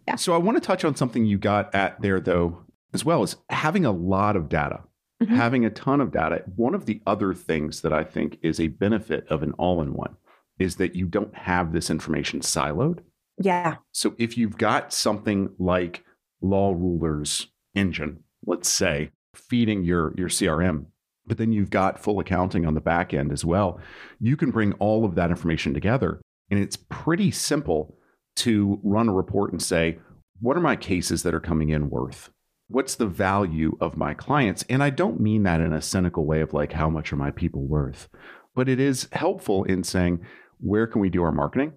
yeah. 0.07 0.15
So 0.15 0.33
I 0.33 0.37
want 0.37 0.57
to 0.57 0.65
touch 0.65 0.85
on 0.85 0.95
something 0.95 1.25
you 1.25 1.37
got 1.37 1.73
at 1.73 2.01
there 2.01 2.19
though, 2.19 2.63
as 2.93 3.03
well 3.03 3.23
as 3.23 3.37
having 3.49 3.85
a 3.85 3.91
lot 3.91 4.35
of 4.35 4.49
data, 4.49 4.83
mm-hmm. 5.21 5.35
having 5.35 5.65
a 5.65 5.69
ton 5.69 6.01
of 6.01 6.11
data. 6.11 6.43
One 6.55 6.75
of 6.75 6.85
the 6.85 7.01
other 7.05 7.33
things 7.33 7.81
that 7.81 7.93
I 7.93 8.03
think 8.03 8.37
is 8.41 8.59
a 8.59 8.67
benefit 8.67 9.27
of 9.29 9.43
an 9.43 9.53
all-in-one 9.53 10.15
is 10.59 10.75
that 10.77 10.95
you 10.95 11.05
don't 11.05 11.35
have 11.35 11.73
this 11.73 11.89
information 11.89 12.39
siloed. 12.39 12.99
Yeah. 13.37 13.75
So 13.91 14.15
if 14.17 14.37
you've 14.37 14.57
got 14.57 14.93
something 14.93 15.49
like 15.59 16.03
Law 16.41 16.71
Ruler's 16.71 17.47
engine, 17.73 18.23
let's 18.45 18.69
say, 18.69 19.11
feeding 19.33 19.83
your 19.83 20.13
your 20.17 20.29
CRM, 20.29 20.85
but 21.25 21.37
then 21.37 21.51
you've 21.51 21.69
got 21.69 21.99
full 21.99 22.19
accounting 22.19 22.65
on 22.65 22.73
the 22.73 22.81
back 22.81 23.13
end 23.13 23.31
as 23.31 23.43
well, 23.43 23.79
you 24.19 24.37
can 24.37 24.51
bring 24.51 24.73
all 24.73 25.03
of 25.03 25.15
that 25.15 25.31
information 25.31 25.73
together 25.73 26.21
And 26.49 26.59
it's 26.59 26.77
pretty 26.77 27.31
simple 27.31 27.97
to 28.37 28.79
run 28.83 29.09
a 29.09 29.13
report 29.13 29.51
and 29.51 29.61
say, 29.61 29.99
what 30.39 30.57
are 30.57 30.61
my 30.61 30.75
cases 30.75 31.23
that 31.23 31.33
are 31.33 31.39
coming 31.39 31.69
in 31.69 31.89
worth? 31.89 32.29
What's 32.67 32.95
the 32.95 33.05
value 33.05 33.77
of 33.79 33.97
my 33.97 34.13
clients? 34.13 34.65
And 34.69 34.83
I 34.83 34.89
don't 34.89 35.19
mean 35.19 35.43
that 35.43 35.61
in 35.61 35.71
a 35.71 35.81
cynical 35.81 36.25
way 36.25 36.41
of 36.41 36.53
like, 36.53 36.73
how 36.73 36.89
much 36.89 37.13
are 37.13 37.17
my 37.17 37.31
people 37.31 37.65
worth? 37.65 38.09
But 38.55 38.67
it 38.67 38.79
is 38.79 39.07
helpful 39.11 39.63
in 39.63 39.83
saying, 39.83 40.25
where 40.59 40.87
can 40.87 41.01
we 41.01 41.09
do 41.09 41.23
our 41.23 41.31
marketing? 41.31 41.73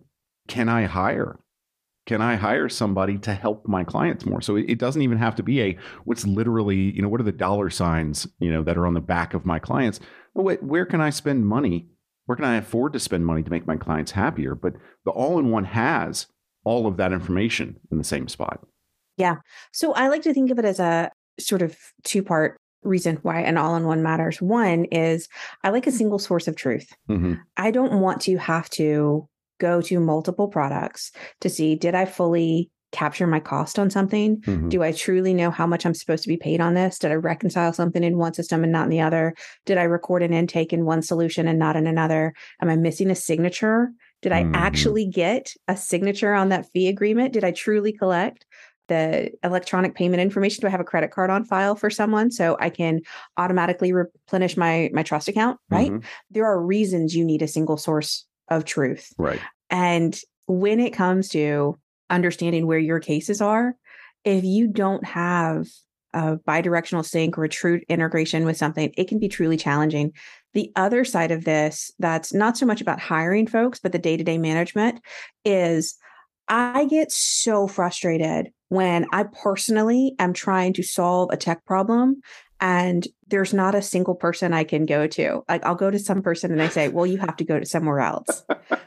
Can 0.47 0.69
I 0.69 0.85
hire? 0.85 1.39
Can 2.07 2.23
I 2.23 2.37
hire 2.37 2.71
somebody 2.71 3.19
to 3.19 3.35
help 3.35 3.69
my 3.69 3.85
clients 3.85 4.25
more? 4.25 4.41
So 4.41 4.57
it 4.57 4.79
doesn't 4.79 5.03
even 5.03 5.19
have 5.19 5.35
to 5.37 5.43
be 5.43 5.61
a 5.61 5.79
what's 6.05 6.27
literally, 6.27 6.77
you 6.77 7.03
know, 7.03 7.09
what 7.11 7.21
are 7.21 7.25
the 7.25 7.33
dollar 7.33 7.69
signs, 7.69 8.27
you 8.39 8.51
know, 8.51 8.63
that 8.63 8.79
are 8.79 8.87
on 8.87 8.95
the 8.95 9.01
back 9.01 9.35
of 9.35 9.45
my 9.45 9.59
clients? 9.59 10.01
Where 10.33 10.87
can 10.87 11.03
I 11.03 11.11
spend 11.11 11.47
money? 11.47 11.91
Where 12.25 12.37
can 12.37 12.47
I 12.47 12.57
afford 12.57 12.95
to 12.95 12.99
spend 12.99 13.27
money 13.27 13.43
to 13.43 13.51
make 13.51 13.67
my 13.67 13.77
clients 13.77 14.13
happier? 14.13 14.55
But 14.55 14.73
the 15.05 15.11
all 15.11 15.39
in 15.39 15.51
one 15.51 15.65
has 15.65 16.29
all 16.65 16.87
of 16.87 16.97
that 16.97 17.13
information 17.13 17.77
in 17.91 17.99
the 17.99 18.05
same 18.05 18.29
spot. 18.29 18.61
Yeah. 19.17 19.37
So 19.73 19.93
I 19.95 20.09
like 20.09 20.23
to 20.23 20.35
think 20.35 20.51
of 20.51 20.59
it 20.59 20.65
as 20.65 20.81
a 20.81 21.11
sort 21.41 21.63
of 21.63 21.77
two 22.05 22.23
part 22.23 22.59
reason 22.83 23.19
why 23.23 23.41
an 23.41 23.59
all 23.59 23.77
in 23.77 23.85
one 23.85 24.03
matters. 24.03 24.41
One 24.41 24.85
is 24.87 25.29
I 25.65 25.71
like 25.71 25.87
a 25.87 25.93
single 25.93 26.19
source 26.19 26.49
of 26.49 26.57
truth. 26.57 26.93
Mm-hmm. 27.09 27.35
I 27.57 27.71
don't 27.71 28.01
want 28.01 28.23
to 28.23 28.37
have 28.37 28.71
to 28.71 29.29
go 29.59 29.81
to 29.83 30.01
multiple 30.01 30.49
products 30.49 31.11
to 31.41 31.51
see 31.51 31.75
did 31.75 31.95
I 31.95 32.05
fully 32.05 32.71
capture 32.91 33.27
my 33.27 33.41
cost 33.41 33.79
on 33.79 33.91
something? 33.91 34.41
Mm-hmm. 34.41 34.71
Do 34.71 34.83
I 34.83 34.93
truly 34.93 35.35
know 35.35 35.51
how 35.51 35.67
much 35.67 35.85
I'm 35.85 35.95
supposed 35.95 36.23
to 36.23 36.29
be 36.29 36.39
paid 36.39 36.61
on 36.61 36.75
this? 36.75 36.99
Did 36.99 37.11
I 37.11 37.17
reconcile 37.17 37.73
something 37.73 38.03
in 38.03 38.17
one 38.17 38.33
system 38.33 38.63
and 38.63 38.73
not 38.73 38.85
in 38.85 38.91
the 38.91 39.01
other? 39.01 39.35
Did 39.67 39.77
I 39.77 39.83
record 39.83 40.23
an 40.23 40.33
intake 40.33 40.73
in 40.73 40.87
one 40.87 41.03
solution 41.03 41.49
and 41.49 41.59
not 41.59 41.77
in 41.77 41.87
another? 41.87 42.33
Am 42.63 42.71
I 42.71 42.77
missing 42.77 43.11
a 43.11 43.15
signature? 43.15 43.91
Did 44.23 44.33
I 44.33 44.43
mm-hmm. 44.43 44.55
actually 44.55 45.07
get 45.07 45.55
a 45.69 45.77
signature 45.77 46.35
on 46.35 46.49
that 46.49 46.67
fee 46.73 46.89
agreement? 46.89 47.33
Did 47.33 47.45
I 47.45 47.53
truly 47.53 47.93
collect? 47.93 48.45
the 48.89 49.31
electronic 49.45 49.95
payment 49.95 50.21
information 50.21 50.61
do 50.63 50.67
i 50.67 50.71
have 50.71 50.81
a 50.81 50.85
credit 50.85 51.11
card 51.11 51.31
on 51.31 51.45
file 51.45 51.77
for 51.77 51.91
someone 51.91 52.31
so 52.31 52.57
i 52.59 52.69
can 52.69 53.01
automatically 53.37 53.93
replenish 53.93 54.57
my 54.57 54.91
my 54.93 55.03
trust 55.03 55.29
account 55.29 55.59
right 55.71 55.91
mm-hmm. 55.91 56.07
there 56.31 56.47
are 56.47 56.61
reasons 56.61 57.15
you 57.15 57.25
need 57.25 57.43
a 57.43 57.49
single 57.49 57.77
source 57.77 58.27
of 58.49 58.65
truth 58.65 59.13
right 59.19 59.41
and 59.71 60.21
when 60.47 60.81
it 60.81 60.93
comes 60.93 61.29
to 61.29 61.79
understanding 62.11 62.67
where 62.67 62.79
your 62.79 62.99
cases 62.99 63.41
are 63.41 63.77
if 64.25 64.43
you 64.45 64.67
don't 64.67 65.05
have 65.05 65.67
a 66.15 66.37
bidirectional 66.39 67.05
sync 67.05 67.37
or 67.37 67.45
a 67.45 67.49
true 67.49 67.81
integration 67.89 68.47
with 68.47 68.57
something 68.57 68.93
it 68.97 69.09
can 69.09 69.19
be 69.19 69.29
truly 69.29 69.59
challenging 69.59 70.13
the 70.55 70.73
other 70.77 71.05
side 71.05 71.31
of 71.31 71.45
this 71.45 71.93
that's 71.99 72.33
not 72.33 72.57
so 72.57 72.67
much 72.67 72.81
about 72.81 73.01
hiring 73.01 73.47
folks 73.47 73.79
but 73.79 73.93
the 73.93 73.99
day-to-day 73.99 74.39
management 74.39 75.01
is 75.45 75.97
I 76.49 76.87
get 76.87 77.13
so 77.13 77.67
frustrated 77.69 78.51
when 78.69 79.07
I 79.13 79.25
personally 79.25 80.15
am 80.19 80.33
trying 80.33 80.73
to 80.75 80.83
solve 80.83 81.29
a 81.31 81.37
tech 81.37 81.65
problem 81.65 82.23
and 82.61 83.07
there's 83.29 83.55
not 83.55 83.75
a 83.75 83.83
single 83.83 84.15
person 84.15 84.53
I 84.53 84.65
can 84.65 84.87
go 84.87 85.07
to. 85.07 85.43
Like 85.49 85.65
I'll 85.65 85.75
go 85.75 85.91
to 85.91 85.99
some 85.99 86.23
person 86.23 86.51
and 86.51 86.61
I 86.61 86.69
say, 86.69 86.89
"Well, 86.89 87.07
you 87.07 87.19
have 87.19 87.37
to 87.37 87.45
go 87.45 87.61
to 87.61 87.67
somewhere 87.67 88.01
else." 88.01 88.45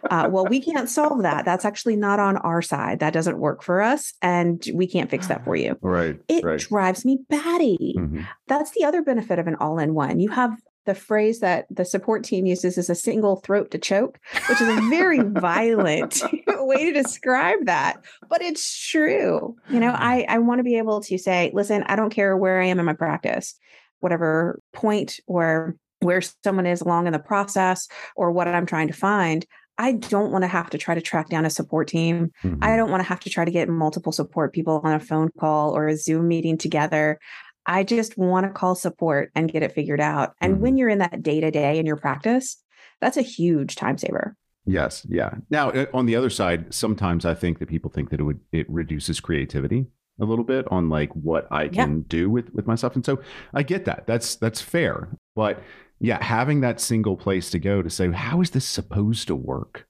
uh, 0.10 0.27
well, 0.30 0.46
we 0.46 0.60
can't 0.60 0.89
solve 0.89 1.22
that. 1.22 1.46
That's 1.46 1.63
actually 1.63 1.96
not 1.96 2.20
on 2.20 2.38
our 2.38 2.62
side. 2.62 3.00
That 3.00 3.13
doesn't 3.13 3.39
work 3.39 3.63
for 3.63 3.82
us, 3.82 4.13
and 4.22 4.63
we 4.74 4.88
can't 4.88 5.10
fix 5.10 5.27
that 5.27 5.46
for 5.46 5.56
you. 5.56 5.77
Right. 5.82 6.20
It 6.27 6.44
right. 6.44 6.60
drives 6.60 7.06
me 7.06 7.20
batty. 7.30 7.96
Mm-hmm. 7.98 8.22
That's 8.48 8.72
the 8.72 8.84
other 8.84 9.01
benefit 9.01 9.39
of 9.39 9.48
an 9.48 9.56
all-in-one. 9.56 10.20
You 10.20 10.30
have 10.32 10.58
the 10.85 10.95
phrase 10.95 11.39
that 11.39 11.67
the 11.69 11.85
support 11.85 12.23
team 12.23 12.45
uses 12.45 12.77
is 12.77 12.89
a 12.89 12.95
single 12.95 13.38
throat 13.38 13.71
to 13.71 13.77
choke, 13.77 14.19
which 14.50 14.61
is 14.61 14.67
a 14.67 14.81
very 14.89 15.19
violent 15.23 16.21
way 16.47 16.85
to 16.85 16.93
describe 16.93 17.65
that. 17.65 18.03
But 18.29 18.41
it's 18.41 18.89
true. 18.89 19.55
You 19.69 19.79
know, 19.79 19.91
I, 19.91 20.25
I 20.27 20.39
want 20.39 20.59
to 20.59 20.63
be 20.63 20.77
able 20.77 21.01
to 21.01 21.17
say, 21.17 21.51
listen, 21.53 21.83
I 21.83 21.95
don't 21.95 22.09
care 22.09 22.35
where 22.35 22.61
I 22.61 22.65
am 22.65 22.79
in 22.79 22.85
my 22.85 22.93
practice, 22.93 23.55
whatever 24.00 24.59
point 24.73 25.19
or 25.27 25.75
where 26.00 26.21
someone 26.43 26.65
is 26.65 26.81
along 26.81 27.07
in 27.07 27.13
the 27.13 27.19
process 27.19 27.88
or 28.15 28.31
what 28.31 28.47
I'm 28.47 28.65
trying 28.65 28.88
to 28.88 28.93
find. 28.93 29.45
I 29.77 29.93
don't 29.93 30.31
want 30.31 30.43
to 30.43 30.47
have 30.47 30.69
to 30.71 30.77
try 30.77 30.93
to 30.93 31.01
track 31.01 31.29
down 31.29 31.45
a 31.45 31.50
support 31.50 31.88
team. 31.88 32.31
Mm-hmm. 32.43 32.63
I 32.63 32.75
don't 32.75 32.91
want 32.91 33.01
to 33.01 33.07
have 33.07 33.19
to 33.21 33.29
try 33.29 33.45
to 33.45 33.51
get 33.51 33.69
multiple 33.69 34.11
support 34.11 34.53
people 34.53 34.81
on 34.83 34.93
a 34.93 35.00
phone 35.00 35.29
call 35.39 35.75
or 35.75 35.88
a 35.88 35.97
Zoom 35.97 36.27
meeting 36.27 36.57
together. 36.57 37.19
I 37.65 37.84
just 37.84 38.18
want 38.18 38.46
to 38.46 38.51
call 38.51 38.75
support 38.75 39.32
and 39.36 39.51
get 39.51 39.63
it 39.63 39.74
figured 39.74 40.01
out. 40.01 40.34
And 40.41 40.53
mm-hmm. 40.53 40.62
when 40.62 40.77
you're 40.77 40.89
in 40.89 41.00
that 41.00 41.24
day 41.24 41.39
to 41.39 41.51
day 41.51 41.80
in 41.80 41.86
your 41.86 41.98
practice, 41.98 42.58
that's 43.00 43.18
a 43.18 43.22
huge 43.22 43.75
time 43.75 43.98
saver. 43.98 44.36
Yes, 44.65 45.06
yeah. 45.10 45.36
Now, 45.50 45.72
uh, 45.72 45.88
on 45.94 46.06
the 46.06 46.15
other 46.15 46.30
side, 46.30 46.74
sometimes 46.74 47.25
I 47.25 47.34
think 47.34 47.60
that 47.60 47.70
people 47.70 47.89
think 47.89 48.10
that 48.12 48.20
it 48.20 48.24
would 48.24 48.39
it 48.51 48.70
reduces 48.70 49.20
creativity 49.20 49.88
a 50.20 50.25
little 50.25 50.46
bit 50.46 50.68
on 50.70 50.89
like 50.89 51.12
what 51.13 51.48
I 51.51 51.68
can 51.68 51.98
yeah. 51.98 52.03
do 52.08 52.30
with 52.30 52.53
with 52.53 52.68
myself, 52.68 52.96
and 52.96 53.06
so 53.06 53.20
I 53.53 53.63
get 53.63 53.86
that. 53.86 54.06
That's 54.06 54.36
that's 54.36 54.62
fair, 54.62 55.10
but 55.36 55.63
yeah, 56.00 56.24
having 56.24 56.62
that 56.62 56.80
single 56.80 57.18
place 57.18 57.50
to 57.51 57.60
go 57.60 57.82
to 57.82 57.89
say 57.89 58.12
how 58.12 58.41
is 58.41 58.51
this 58.51 58.65
supposed 58.65 59.27
to 59.27 59.36
work, 59.36 59.88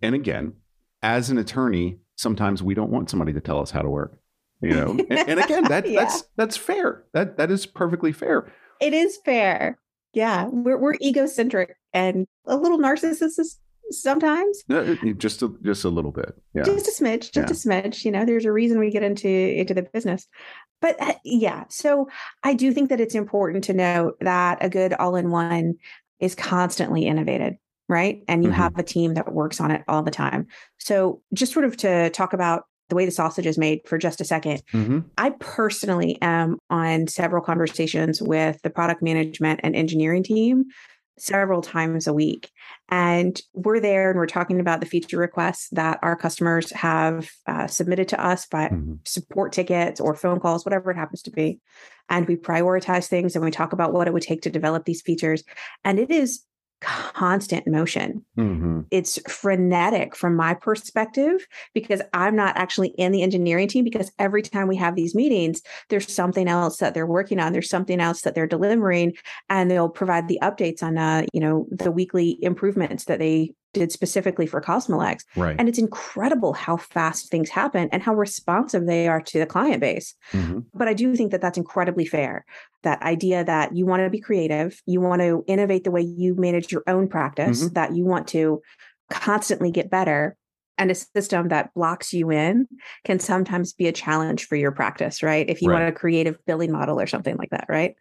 and 0.00 0.14
again, 0.14 0.54
as 1.02 1.28
an 1.28 1.36
attorney, 1.36 1.98
sometimes 2.16 2.62
we 2.62 2.74
don't 2.74 2.90
want 2.90 3.10
somebody 3.10 3.34
to 3.34 3.40
tell 3.40 3.60
us 3.60 3.72
how 3.72 3.82
to 3.82 3.90
work 3.90 4.18
you 4.64 4.74
know? 4.74 4.98
And, 5.10 5.28
and 5.28 5.40
again 5.40 5.64
that 5.64 5.88
yeah. 5.88 6.00
that's 6.00 6.24
that's 6.36 6.56
fair. 6.56 7.04
That 7.12 7.36
that 7.36 7.50
is 7.50 7.66
perfectly 7.66 8.12
fair. 8.12 8.52
It 8.80 8.92
is 8.92 9.18
fair. 9.24 9.78
Yeah 10.12 10.48
we're, 10.50 10.78
we're 10.78 10.94
egocentric 10.94 11.76
and 11.92 12.26
a 12.46 12.56
little 12.56 12.78
narcissist 12.78 13.56
sometimes. 13.90 14.64
Just 15.18 15.42
a, 15.42 15.52
just 15.62 15.84
a 15.84 15.88
little 15.88 16.12
bit. 16.12 16.34
Yeah. 16.54 16.62
Just 16.62 16.88
a 16.88 17.02
smidge 17.02 17.32
just 17.32 17.36
yeah. 17.36 17.44
a 17.44 17.82
smidge 17.82 18.04
you 18.04 18.10
know 18.10 18.24
there's 18.24 18.44
a 18.44 18.52
reason 18.52 18.78
we 18.78 18.90
get 18.90 19.02
into 19.02 19.28
into 19.28 19.74
the 19.74 19.82
business. 19.82 20.26
But 20.80 21.00
uh, 21.00 21.14
yeah 21.24 21.64
so 21.68 22.08
i 22.42 22.52
do 22.52 22.72
think 22.72 22.90
that 22.90 23.00
it's 23.00 23.14
important 23.14 23.64
to 23.64 23.72
note 23.72 24.16
that 24.20 24.58
a 24.60 24.68
good 24.68 24.92
all-in-one 24.92 25.76
is 26.20 26.34
constantly 26.34 27.06
innovated 27.06 27.56
right? 27.88 28.22
And 28.28 28.42
you 28.42 28.50
mm-hmm. 28.50 28.60
have 28.60 28.78
a 28.78 28.82
team 28.82 29.14
that 29.14 29.32
works 29.32 29.60
on 29.60 29.70
it 29.70 29.82
all 29.88 30.02
the 30.02 30.10
time. 30.10 30.46
So 30.78 31.20
just 31.32 31.52
sort 31.52 31.64
of 31.64 31.76
to 31.78 32.10
talk 32.10 32.32
about 32.32 32.64
the 32.88 32.94
way 32.94 33.04
the 33.04 33.10
sausage 33.10 33.46
is 33.46 33.58
made 33.58 33.80
for 33.86 33.98
just 33.98 34.20
a 34.20 34.24
2nd 34.24 34.62
mm-hmm. 34.72 35.00
I 35.18 35.30
personally 35.40 36.18
am 36.20 36.58
on 36.70 37.06
several 37.06 37.42
conversations 37.42 38.20
with 38.20 38.60
the 38.62 38.70
product 38.70 39.02
management 39.02 39.60
and 39.62 39.74
engineering 39.74 40.22
team 40.22 40.66
several 41.18 41.62
times 41.62 42.06
a 42.06 42.12
week. 42.12 42.50
And 42.88 43.40
we're 43.52 43.80
there 43.80 44.10
and 44.10 44.18
we're 44.18 44.26
talking 44.26 44.60
about 44.60 44.80
the 44.80 44.86
feature 44.86 45.18
requests 45.18 45.68
that 45.70 45.98
our 46.02 46.16
customers 46.16 46.70
have 46.72 47.30
uh, 47.46 47.66
submitted 47.66 48.08
to 48.08 48.24
us 48.24 48.46
by 48.46 48.68
mm-hmm. 48.68 48.94
support 49.04 49.52
tickets 49.52 50.00
or 50.00 50.14
phone 50.14 50.40
calls, 50.40 50.64
whatever 50.64 50.90
it 50.90 50.96
happens 50.96 51.22
to 51.22 51.30
be. 51.30 51.60
And 52.08 52.26
we 52.26 52.36
prioritize 52.36 53.06
things 53.06 53.34
and 53.34 53.44
we 53.44 53.50
talk 53.50 53.72
about 53.72 53.92
what 53.92 54.06
it 54.06 54.12
would 54.12 54.22
take 54.22 54.42
to 54.42 54.50
develop 54.50 54.84
these 54.84 55.02
features. 55.02 55.42
And 55.84 55.98
it 55.98 56.10
is 56.10 56.42
constant 56.80 57.66
motion. 57.66 58.24
Mm-hmm. 58.38 58.82
It's 58.90 59.18
frenetic 59.30 60.14
from 60.14 60.36
my 60.36 60.54
perspective 60.54 61.46
because 61.72 62.02
I'm 62.12 62.36
not 62.36 62.56
actually 62.56 62.88
in 62.88 63.12
the 63.12 63.22
engineering 63.22 63.68
team 63.68 63.84
because 63.84 64.12
every 64.18 64.42
time 64.42 64.68
we 64.68 64.76
have 64.76 64.94
these 64.94 65.14
meetings, 65.14 65.62
there's 65.88 66.12
something 66.12 66.48
else 66.48 66.78
that 66.78 66.92
they're 66.94 67.06
working 67.06 67.40
on. 67.40 67.52
There's 67.52 67.70
something 67.70 68.00
else 68.00 68.22
that 68.22 68.34
they're 68.34 68.46
delivering 68.46 69.14
and 69.48 69.70
they'll 69.70 69.88
provide 69.88 70.28
the 70.28 70.38
updates 70.42 70.82
on, 70.82 70.98
uh, 70.98 71.24
you 71.32 71.40
know, 71.40 71.66
the 71.70 71.90
weekly 71.90 72.38
improvements 72.42 73.04
that 73.06 73.18
they 73.18 73.54
did 73.74 73.92
specifically 73.92 74.46
for 74.46 74.60
Cosmolex. 74.60 75.24
Right. 75.36 75.56
And 75.58 75.68
it's 75.68 75.78
incredible 75.78 76.54
how 76.54 76.78
fast 76.78 77.30
things 77.30 77.50
happen 77.50 77.88
and 77.92 78.02
how 78.02 78.14
responsive 78.14 78.86
they 78.86 79.06
are 79.08 79.20
to 79.20 79.38
the 79.38 79.46
client 79.46 79.80
base. 79.80 80.14
Mm-hmm. 80.32 80.60
But 80.72 80.88
I 80.88 80.94
do 80.94 81.14
think 81.14 81.32
that 81.32 81.42
that's 81.42 81.58
incredibly 81.58 82.06
fair. 82.06 82.46
That 82.82 83.02
idea 83.02 83.44
that 83.44 83.76
you 83.76 83.84
want 83.84 84.02
to 84.02 84.10
be 84.10 84.20
creative, 84.20 84.80
you 84.86 85.00
want 85.00 85.20
to 85.20 85.44
innovate 85.46 85.84
the 85.84 85.90
way 85.90 86.02
you 86.02 86.34
manage 86.34 86.72
your 86.72 86.84
own 86.86 87.08
practice, 87.08 87.64
mm-hmm. 87.64 87.74
that 87.74 87.94
you 87.94 88.04
want 88.04 88.28
to 88.28 88.62
constantly 89.10 89.70
get 89.70 89.90
better 89.90 90.36
and 90.78 90.90
a 90.90 90.94
system 90.94 91.48
that 91.48 91.72
blocks 91.74 92.12
you 92.12 92.30
in 92.30 92.66
can 93.04 93.18
sometimes 93.20 93.72
be 93.72 93.86
a 93.86 93.92
challenge 93.92 94.46
for 94.46 94.56
your 94.56 94.72
practice, 94.72 95.22
right? 95.22 95.48
If 95.48 95.62
you 95.62 95.70
right. 95.70 95.80
want 95.80 95.88
a 95.88 95.92
creative 95.92 96.38
billing 96.46 96.72
model 96.72 97.00
or 97.00 97.06
something 97.06 97.36
like 97.36 97.50
that, 97.50 97.66
right? 97.68 97.94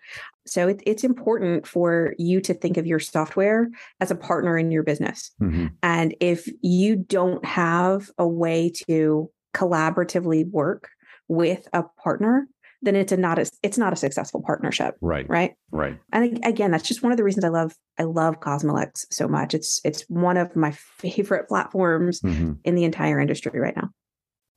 So 0.45 0.69
it, 0.69 0.81
it's 0.85 1.03
important 1.03 1.67
for 1.67 2.15
you 2.17 2.41
to 2.41 2.53
think 2.53 2.77
of 2.77 2.87
your 2.87 2.99
software 2.99 3.69
as 3.99 4.11
a 4.11 4.15
partner 4.15 4.57
in 4.57 4.71
your 4.71 4.83
business. 4.83 5.31
Mm-hmm. 5.41 5.67
And 5.81 6.15
if 6.19 6.49
you 6.61 6.95
don't 6.95 7.43
have 7.45 8.09
a 8.17 8.27
way 8.27 8.71
to 8.87 9.29
collaboratively 9.53 10.49
work 10.49 10.89
with 11.27 11.67
a 11.73 11.83
partner, 11.83 12.47
then 12.83 12.95
it's 12.95 13.11
a 13.11 13.17
not 13.17 13.39
a, 13.39 13.49
it's 13.63 13.77
not 13.77 13.93
a 13.93 13.95
successful 13.95 14.41
partnership. 14.45 14.95
Right. 15.01 15.27
Right. 15.29 15.55
Right. 15.71 15.97
And 16.11 16.45
again, 16.45 16.71
that's 16.71 16.87
just 16.87 17.01
one 17.01 17.11
of 17.11 17.17
the 17.17 17.23
reasons 17.23 17.45
I 17.45 17.49
love 17.49 17.73
I 17.97 18.03
love 18.03 18.39
Cosmolex 18.39 19.05
so 19.11 19.27
much. 19.27 19.53
It's 19.53 19.81
it's 19.83 20.03
one 20.09 20.37
of 20.37 20.55
my 20.55 20.71
favorite 20.71 21.47
platforms 21.47 22.21
mm-hmm. 22.21 22.53
in 22.63 22.75
the 22.75 22.83
entire 22.83 23.19
industry 23.19 23.59
right 23.59 23.75
now. 23.75 23.89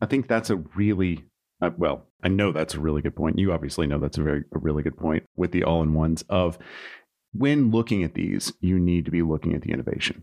I 0.00 0.06
think 0.06 0.28
that's 0.28 0.50
a 0.50 0.56
really 0.56 1.24
uh, 1.62 1.70
well, 1.78 2.06
I 2.22 2.28
know 2.28 2.52
that's 2.52 2.74
a 2.74 2.80
really 2.80 3.00
good 3.00 3.16
point. 3.16 3.38
You 3.38 3.52
obviously 3.52 3.86
know 3.86 3.98
that's 3.98 4.18
a 4.18 4.22
very 4.22 4.44
a 4.54 4.58
really 4.58 4.82
good 4.82 4.96
point 4.96 5.24
with 5.36 5.52
the 5.52 5.64
all-in-ones 5.64 6.24
of 6.28 6.58
when 7.32 7.70
looking 7.70 8.02
at 8.02 8.14
these, 8.14 8.52
you 8.60 8.78
need 8.78 9.04
to 9.04 9.10
be 9.10 9.22
looking 9.22 9.54
at 9.54 9.62
the 9.62 9.72
innovation, 9.72 10.22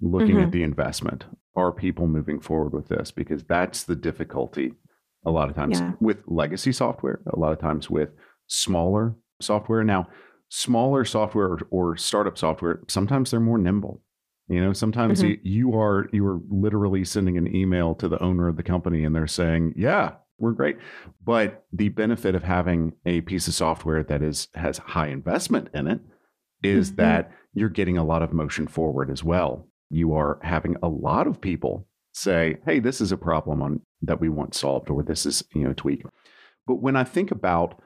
looking 0.00 0.36
mm-hmm. 0.36 0.44
at 0.44 0.52
the 0.52 0.62
investment. 0.62 1.24
are 1.56 1.72
people 1.72 2.06
moving 2.06 2.40
forward 2.40 2.72
with 2.72 2.88
this? 2.88 3.10
Because 3.10 3.42
that's 3.44 3.84
the 3.84 3.96
difficulty 3.96 4.74
a 5.24 5.30
lot 5.30 5.48
of 5.48 5.56
times 5.56 5.80
yeah. 5.80 5.92
with 6.00 6.22
legacy 6.26 6.72
software, 6.72 7.20
a 7.32 7.38
lot 7.38 7.52
of 7.52 7.58
times 7.58 7.90
with 7.90 8.10
smaller 8.46 9.14
software. 9.40 9.84
Now, 9.84 10.08
smaller 10.48 11.04
software 11.04 11.46
or, 11.46 11.60
or 11.70 11.96
startup 11.96 12.38
software, 12.38 12.80
sometimes 12.88 13.30
they're 13.30 13.40
more 13.40 13.58
nimble. 13.58 14.02
You 14.48 14.62
know, 14.62 14.72
sometimes 14.72 15.20
mm-hmm. 15.20 15.46
you, 15.46 15.70
you 15.70 15.78
are 15.78 16.08
you 16.10 16.26
are 16.26 16.40
literally 16.48 17.04
sending 17.04 17.36
an 17.36 17.54
email 17.54 17.94
to 17.96 18.08
the 18.08 18.22
owner 18.22 18.48
of 18.48 18.56
the 18.56 18.62
company 18.62 19.04
and 19.04 19.14
they're 19.14 19.26
saying, 19.26 19.74
"Yeah, 19.76 20.12
we're 20.38 20.52
great." 20.52 20.78
But 21.22 21.66
the 21.70 21.90
benefit 21.90 22.34
of 22.34 22.44
having 22.44 22.94
a 23.04 23.20
piece 23.20 23.46
of 23.46 23.52
software 23.54 24.02
that 24.04 24.22
is 24.22 24.48
has 24.54 24.78
high 24.78 25.08
investment 25.08 25.68
in 25.74 25.86
it 25.86 26.00
is 26.62 26.88
mm-hmm. 26.88 27.02
that 27.02 27.30
you're 27.52 27.68
getting 27.68 27.98
a 27.98 28.04
lot 28.04 28.22
of 28.22 28.32
motion 28.32 28.66
forward 28.66 29.10
as 29.10 29.22
well. 29.22 29.68
You 29.90 30.14
are 30.14 30.38
having 30.42 30.76
a 30.82 30.88
lot 30.88 31.26
of 31.26 31.42
people 31.42 31.86
say, 32.18 32.58
"Hey, 32.64 32.80
this 32.80 33.00
is 33.00 33.12
a 33.12 33.16
problem 33.16 33.62
on 33.62 33.80
that 34.02 34.20
we 34.20 34.28
want 34.28 34.54
solved 34.54 34.90
or 34.90 35.02
this 35.02 35.26
is, 35.26 35.44
you 35.54 35.64
know, 35.64 35.70
a 35.70 35.74
tweak." 35.74 36.04
But 36.66 36.76
when 36.76 36.96
I 36.96 37.04
think 37.04 37.30
about 37.30 37.80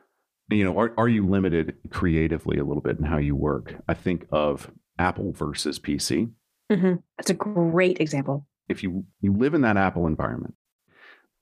you 0.51 0.65
know, 0.65 0.79
are, 0.79 0.93
are 0.99 1.09
you 1.09 1.27
limited 1.27 1.75
creatively 1.91 2.59
a 2.59 2.65
little 2.65 2.83
bit 2.83 2.99
in 2.99 3.05
how 3.05 3.19
you 3.19 3.35
work? 3.35 3.75
I 3.89 3.95
think 3.95 4.27
of 4.31 4.71
Apple 4.99 5.33
versus 5.33 5.79
PC. 5.79 6.31
Mm-hmm. 6.71 6.95
That's 7.17 7.31
a 7.31 7.35
great 7.35 8.01
example. 8.01 8.47
If 8.69 8.83
you 8.83 9.05
you 9.21 9.33
live 9.33 9.55
in 9.55 9.63
that 9.63 9.77
Apple 9.77 10.07
environment, 10.07 10.55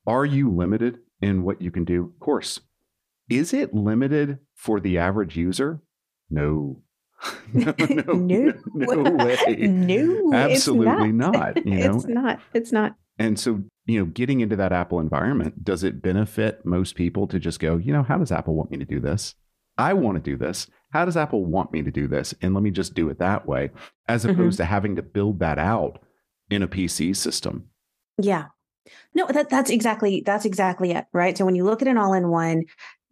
are 0.07 0.25
you 0.25 0.51
limited 0.51 0.99
in 1.21 1.43
what 1.43 1.61
you 1.61 1.71
can 1.71 1.85
do? 1.85 2.13
Of 2.15 2.21
course. 2.21 2.61
Is 3.29 3.53
it 3.53 3.75
limited 3.75 4.39
for 4.55 4.81
the 4.81 4.99
average 4.99 5.37
user? 5.37 5.81
No. 6.29 6.83
no, 7.53 7.75
no, 7.79 8.13
no, 8.15 9.03
no 9.03 9.25
way. 9.25 9.57
no, 9.67 10.33
absolutely 10.33 11.13
not. 11.13 11.33
not. 11.33 11.67
You 11.67 11.75
know, 11.79 11.97
it's 11.97 12.07
not. 12.07 12.41
It's 12.55 12.73
not. 12.73 12.95
And 13.19 13.39
so, 13.39 13.63
you 13.87 14.01
know, 14.01 14.07
getting 14.07 14.41
into 14.41 14.57
that 14.57 14.73
Apple 14.73 15.01
environment, 15.01 15.63
does 15.63 15.85
it 15.85 16.01
benefit 16.01 16.65
most 16.65 16.95
people 16.95 17.27
to 17.27 17.39
just 17.39 17.61
go, 17.61 17.77
you 17.77 17.93
know, 17.93 18.03
how 18.03 18.17
does 18.17 18.33
Apple 18.33 18.55
want 18.55 18.71
me 18.71 18.79
to 18.79 18.85
do 18.85 19.01
this? 19.01 19.35
I 19.77 19.93
want 19.93 20.17
to 20.17 20.31
do 20.31 20.37
this. 20.37 20.69
How 20.91 21.05
does 21.05 21.17
Apple 21.17 21.45
want 21.45 21.73
me 21.73 21.83
to 21.83 21.91
do 21.91 22.09
this? 22.09 22.35
And 22.41 22.55
let 22.55 22.63
me 22.63 22.71
just 22.71 22.95
do 22.95 23.09
it 23.11 23.19
that 23.19 23.47
way, 23.47 23.71
as 24.09 24.23
mm-hmm. 24.23 24.33
opposed 24.33 24.55
mm-hmm. 24.55 24.63
to 24.63 24.67
having 24.67 24.97
to 24.97 25.03
build 25.03 25.39
that 25.41 25.59
out 25.59 26.03
in 26.51 26.63
a 26.63 26.69
PC 26.69 27.17
system. 27.17 27.69
Yeah. 28.21 28.47
No, 29.15 29.27
that 29.27 29.51
that's 29.51 29.71
exactly 29.71 30.23
that's 30.25 30.45
exactly 30.45 30.93
it, 30.93 31.05
right? 31.13 31.37
So 31.37 31.45
when 31.45 31.55
you 31.55 31.65
look 31.65 31.83
at 31.83 31.89
an 31.89 31.99
all-in-one, 31.99 32.65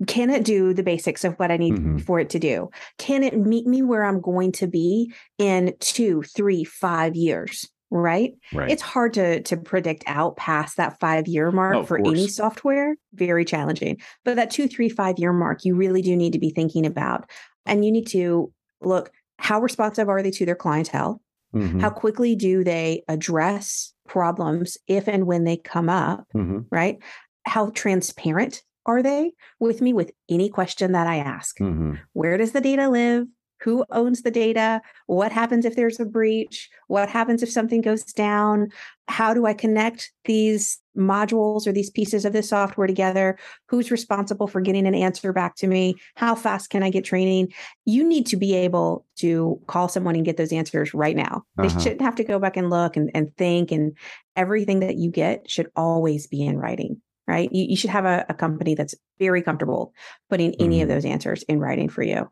can 0.06 0.30
it 0.30 0.44
do 0.44 0.72
the 0.72 0.82
basics 0.82 1.24
of 1.24 1.34
what 1.34 1.50
I 1.50 1.56
need 1.56 1.74
mm-hmm. 1.74 1.98
for 1.98 2.20
it 2.20 2.30
to 2.30 2.38
do? 2.38 2.70
Can 2.98 3.22
it 3.22 3.36
meet 3.36 3.66
me 3.66 3.82
where 3.82 4.04
I'm 4.04 4.20
going 4.20 4.52
to 4.52 4.66
be 4.66 5.12
in 5.38 5.74
two, 5.80 6.22
three, 6.22 6.64
five 6.64 7.16
years? 7.16 7.68
right? 7.90 8.34
right? 8.52 8.70
It's 8.70 8.82
hard 8.82 9.14
to 9.14 9.42
to 9.42 9.56
predict 9.56 10.04
out 10.06 10.36
past 10.36 10.76
that 10.76 11.00
five 11.00 11.26
year 11.26 11.50
mark 11.50 11.74
oh, 11.74 11.84
for 11.84 11.98
any 11.98 12.28
software. 12.28 12.96
Very 13.14 13.44
challenging. 13.44 13.98
But 14.24 14.36
that 14.36 14.50
two, 14.50 14.68
three, 14.68 14.88
five 14.88 15.18
year 15.18 15.32
mark, 15.32 15.64
you 15.64 15.74
really 15.74 16.02
do 16.02 16.16
need 16.16 16.32
to 16.34 16.38
be 16.38 16.50
thinking 16.50 16.86
about. 16.86 17.30
And 17.66 17.84
you 17.84 17.92
need 17.92 18.06
to 18.08 18.52
look 18.80 19.10
how 19.38 19.60
responsive 19.60 20.08
are 20.08 20.22
they 20.22 20.30
to 20.32 20.46
their 20.46 20.54
clientele? 20.54 21.20
Mm-hmm. 21.54 21.80
How 21.80 21.90
quickly 21.90 22.34
do 22.34 22.62
they 22.62 23.04
address 23.08 23.94
problems 24.06 24.76
if 24.86 25.08
and 25.08 25.26
when 25.26 25.44
they 25.44 25.56
come 25.56 25.88
up? 25.88 26.26
Mm-hmm. 26.34 26.60
Right? 26.70 26.98
How 27.44 27.70
transparent 27.70 28.62
are 28.88 29.02
they 29.02 29.32
with 29.60 29.80
me 29.80 29.92
with 29.92 30.10
any 30.28 30.48
question 30.48 30.92
that 30.92 31.06
I 31.06 31.18
ask? 31.18 31.58
Mm-hmm. 31.58 31.94
Where 32.14 32.38
does 32.38 32.52
the 32.52 32.60
data 32.60 32.88
live? 32.88 33.26
who 33.60 33.84
owns 33.90 34.22
the 34.22 34.30
data 34.30 34.80
what 35.06 35.32
happens 35.32 35.64
if 35.64 35.74
there's 35.74 35.98
a 35.98 36.04
breach 36.04 36.70
what 36.86 37.08
happens 37.08 37.42
if 37.42 37.50
something 37.50 37.80
goes 37.80 38.04
down 38.04 38.68
how 39.08 39.34
do 39.34 39.46
i 39.46 39.52
connect 39.52 40.12
these 40.24 40.78
modules 40.96 41.66
or 41.66 41.72
these 41.72 41.90
pieces 41.90 42.24
of 42.24 42.32
the 42.32 42.42
software 42.42 42.86
together 42.86 43.38
who's 43.68 43.90
responsible 43.90 44.46
for 44.46 44.60
getting 44.60 44.86
an 44.86 44.94
answer 44.94 45.32
back 45.32 45.54
to 45.56 45.66
me 45.66 45.94
how 46.16 46.34
fast 46.34 46.70
can 46.70 46.82
i 46.82 46.90
get 46.90 47.04
training 47.04 47.52
you 47.84 48.06
need 48.06 48.26
to 48.26 48.36
be 48.36 48.54
able 48.54 49.04
to 49.16 49.60
call 49.66 49.88
someone 49.88 50.14
and 50.14 50.24
get 50.24 50.36
those 50.36 50.52
answers 50.52 50.94
right 50.94 51.16
now 51.16 51.44
uh-huh. 51.58 51.68
they 51.68 51.82
shouldn't 51.82 52.02
have 52.02 52.14
to 52.14 52.24
go 52.24 52.38
back 52.38 52.56
and 52.56 52.70
look 52.70 52.96
and, 52.96 53.10
and 53.14 53.34
think 53.36 53.70
and 53.70 53.96
everything 54.36 54.80
that 54.80 54.96
you 54.96 55.10
get 55.10 55.48
should 55.50 55.68
always 55.74 56.26
be 56.26 56.44
in 56.44 56.56
writing 56.56 57.00
right 57.28 57.50
you, 57.52 57.66
you 57.68 57.76
should 57.76 57.90
have 57.90 58.04
a, 58.04 58.24
a 58.28 58.34
company 58.34 58.74
that's 58.74 58.94
very 59.18 59.42
comfortable 59.42 59.92
putting 60.30 60.54
any 60.54 60.76
mm-hmm. 60.76 60.82
of 60.82 60.88
those 60.88 61.04
answers 61.04 61.42
in 61.44 61.60
writing 61.60 61.88
for 61.88 62.02
you 62.02 62.28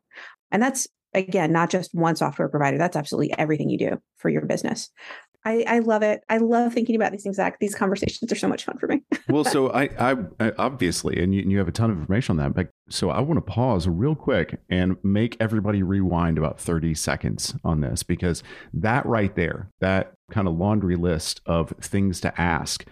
and 0.50 0.62
that's 0.62 0.88
again, 1.16 1.50
not 1.50 1.70
just 1.70 1.94
one 1.94 2.14
software 2.14 2.48
provider. 2.48 2.78
That's 2.78 2.96
absolutely 2.96 3.37
everything 3.38 3.70
you 3.70 3.78
do 3.78 4.00
for 4.18 4.28
your 4.28 4.44
business. 4.44 4.90
I, 5.44 5.64
I 5.68 5.78
love 5.78 6.02
it. 6.02 6.22
I 6.28 6.38
love 6.38 6.74
thinking 6.74 6.96
about 6.96 7.12
these 7.12 7.22
things. 7.22 7.37
Zach. 7.37 7.61
These 7.61 7.76
conversations 7.76 8.32
are 8.32 8.37
so 8.37 8.48
much 8.48 8.64
fun 8.64 8.78
for 8.78 8.88
me. 8.88 9.02
well, 9.28 9.44
so 9.44 9.70
I, 9.70 9.85
I, 9.98 10.16
I 10.40 10.52
obviously, 10.59 11.22
and 11.22 11.35
you, 11.35 11.42
you, 11.42 11.59
have 11.59 11.68
a 11.68 11.72
ton 11.72 11.90
of 11.90 11.98
information 11.98 12.32
on 12.32 12.44
that. 12.44 12.54
But 12.54 12.70
so 12.90 13.11
I 13.11 13.20
want 13.20 13.38
to 13.38 13.52
pause 13.52 13.87
real 13.87 14.16
quick 14.16 14.61
and 14.68 14.96
make 15.04 15.37
everybody 15.38 15.85
rewind 15.85 16.37
about 16.37 16.59
thirty 16.59 16.94
seconds 16.94 17.54
on 17.62 17.80
this 17.80 18.02
because 18.02 18.42
that 18.74 19.06
right 19.06 19.35
there, 19.37 19.70
that 19.80 20.14
kind 20.32 20.48
of 20.48 20.54
laundry 20.54 20.96
list 20.96 21.40
of 21.46 21.72
things 21.80 22.20
to 22.22 22.40
ask, 22.40 22.85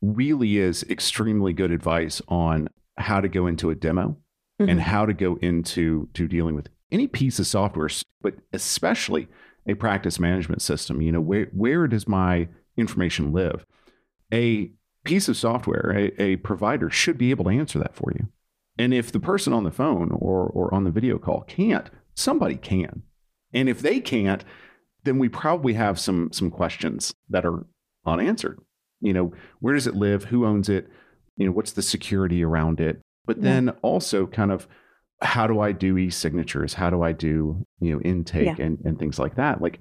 really 0.00 0.58
is 0.58 0.84
extremely 0.84 1.52
good 1.52 1.70
advice 1.70 2.20
on 2.28 2.68
how 2.98 3.20
to 3.20 3.28
go 3.28 3.46
into 3.46 3.70
a 3.70 3.74
demo 3.74 4.16
mm-hmm. 4.60 4.68
and 4.68 4.80
how 4.80 5.06
to 5.06 5.12
go 5.12 5.36
into 5.36 6.08
to 6.14 6.28
dealing 6.28 6.54
with 6.54 6.68
any 6.90 7.06
piece 7.06 7.38
of 7.38 7.46
software, 7.46 7.88
but 8.22 8.34
especially 8.52 9.28
a 9.66 9.74
practice 9.74 10.18
management 10.18 10.62
system. 10.62 11.02
You 11.02 11.12
know, 11.12 11.20
where 11.20 11.48
where 11.52 11.86
does 11.86 12.06
my 12.06 12.48
information 12.76 13.32
live? 13.32 13.66
A 14.32 14.70
piece 15.04 15.28
of 15.28 15.36
software, 15.36 15.92
a, 15.96 16.22
a 16.22 16.36
provider 16.36 16.90
should 16.90 17.18
be 17.18 17.30
able 17.30 17.44
to 17.44 17.50
answer 17.50 17.78
that 17.78 17.94
for 17.94 18.12
you. 18.14 18.28
And 18.78 18.92
if 18.92 19.10
the 19.10 19.20
person 19.20 19.52
on 19.52 19.64
the 19.64 19.70
phone 19.70 20.10
or 20.12 20.46
or 20.46 20.72
on 20.74 20.84
the 20.84 20.90
video 20.90 21.18
call 21.18 21.42
can't, 21.42 21.90
somebody 22.14 22.56
can. 22.56 23.02
And 23.52 23.68
if 23.68 23.80
they 23.80 24.00
can't, 24.00 24.44
then 25.04 25.18
we 25.18 25.28
probably 25.28 25.74
have 25.74 25.98
some 25.98 26.30
some 26.32 26.50
questions 26.50 27.14
that 27.28 27.46
are 27.46 27.66
unanswered. 28.04 28.60
You 29.00 29.12
know, 29.12 29.32
where 29.60 29.74
does 29.74 29.86
it 29.86 29.94
live? 29.94 30.24
Who 30.24 30.46
owns 30.46 30.68
it? 30.68 30.88
You 31.36 31.46
know, 31.46 31.52
what's 31.52 31.72
the 31.72 31.82
security 31.82 32.42
around 32.42 32.80
it? 32.80 33.00
But 33.26 33.42
then 33.42 33.70
also 33.82 34.26
kind 34.26 34.52
of 34.52 34.68
how 35.20 35.46
do 35.46 35.60
I 35.60 35.72
do 35.72 35.98
e-signatures? 35.98 36.74
How 36.74 36.90
do 36.90 37.02
I 37.02 37.12
do, 37.12 37.66
you 37.80 37.92
know, 37.92 38.00
intake 38.00 38.58
yeah. 38.58 38.64
and, 38.64 38.78
and 38.84 38.98
things 38.98 39.18
like 39.18 39.36
that? 39.36 39.60
Like 39.60 39.80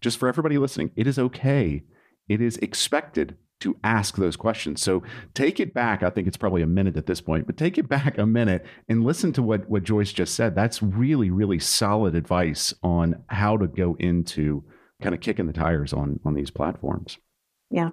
just 0.00 0.18
for 0.18 0.28
everybody 0.28 0.58
listening, 0.58 0.90
it 0.96 1.06
is 1.06 1.18
okay. 1.18 1.82
It 2.28 2.40
is 2.40 2.56
expected 2.58 3.36
to 3.60 3.76
ask 3.84 4.16
those 4.16 4.36
questions. 4.36 4.82
So 4.82 5.02
take 5.34 5.60
it 5.60 5.74
back. 5.74 6.02
I 6.02 6.10
think 6.10 6.26
it's 6.26 6.36
probably 6.36 6.62
a 6.62 6.66
minute 6.66 6.96
at 6.96 7.06
this 7.06 7.20
point, 7.20 7.46
but 7.46 7.56
take 7.56 7.76
it 7.76 7.88
back 7.88 8.16
a 8.16 8.26
minute 8.26 8.64
and 8.88 9.04
listen 9.04 9.32
to 9.34 9.42
what, 9.42 9.68
what 9.68 9.84
Joyce 9.84 10.12
just 10.12 10.34
said. 10.34 10.54
That's 10.54 10.82
really, 10.82 11.30
really 11.30 11.58
solid 11.58 12.14
advice 12.14 12.72
on 12.82 13.22
how 13.28 13.58
to 13.58 13.66
go 13.66 13.96
into 13.98 14.64
kind 15.02 15.14
of 15.14 15.20
kicking 15.20 15.46
the 15.46 15.52
tires 15.52 15.92
on 15.92 16.20
on 16.24 16.34
these 16.34 16.50
platforms. 16.50 17.18
Yeah. 17.70 17.90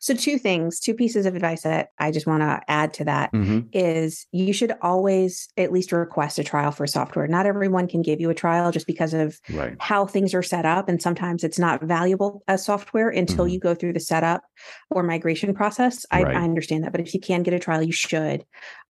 So, 0.00 0.14
two 0.14 0.38
things, 0.38 0.80
two 0.80 0.94
pieces 0.94 1.26
of 1.26 1.34
advice 1.34 1.62
that 1.62 1.88
I 1.98 2.10
just 2.10 2.26
want 2.26 2.42
to 2.42 2.60
add 2.68 2.94
to 2.94 3.04
that 3.04 3.32
mm-hmm. 3.32 3.60
is 3.72 4.26
you 4.32 4.52
should 4.52 4.72
always 4.82 5.48
at 5.56 5.72
least 5.72 5.92
request 5.92 6.38
a 6.38 6.44
trial 6.44 6.70
for 6.70 6.86
software. 6.86 7.26
Not 7.26 7.46
everyone 7.46 7.88
can 7.88 8.02
give 8.02 8.20
you 8.20 8.30
a 8.30 8.34
trial 8.34 8.72
just 8.72 8.86
because 8.86 9.14
of 9.14 9.40
right. 9.52 9.76
how 9.80 10.06
things 10.06 10.34
are 10.34 10.42
set 10.42 10.64
up. 10.64 10.88
And 10.88 11.00
sometimes 11.00 11.44
it's 11.44 11.58
not 11.58 11.82
valuable 11.82 12.42
as 12.48 12.64
software 12.64 13.08
until 13.08 13.44
mm-hmm. 13.44 13.54
you 13.54 13.60
go 13.60 13.74
through 13.74 13.92
the 13.94 14.00
setup 14.00 14.42
or 14.90 15.02
migration 15.02 15.54
process. 15.54 16.06
I, 16.10 16.22
right. 16.22 16.36
I 16.36 16.44
understand 16.44 16.84
that. 16.84 16.92
But 16.92 17.00
if 17.00 17.14
you 17.14 17.20
can 17.20 17.42
get 17.42 17.54
a 17.54 17.58
trial, 17.58 17.82
you 17.82 17.92
should. 17.92 18.44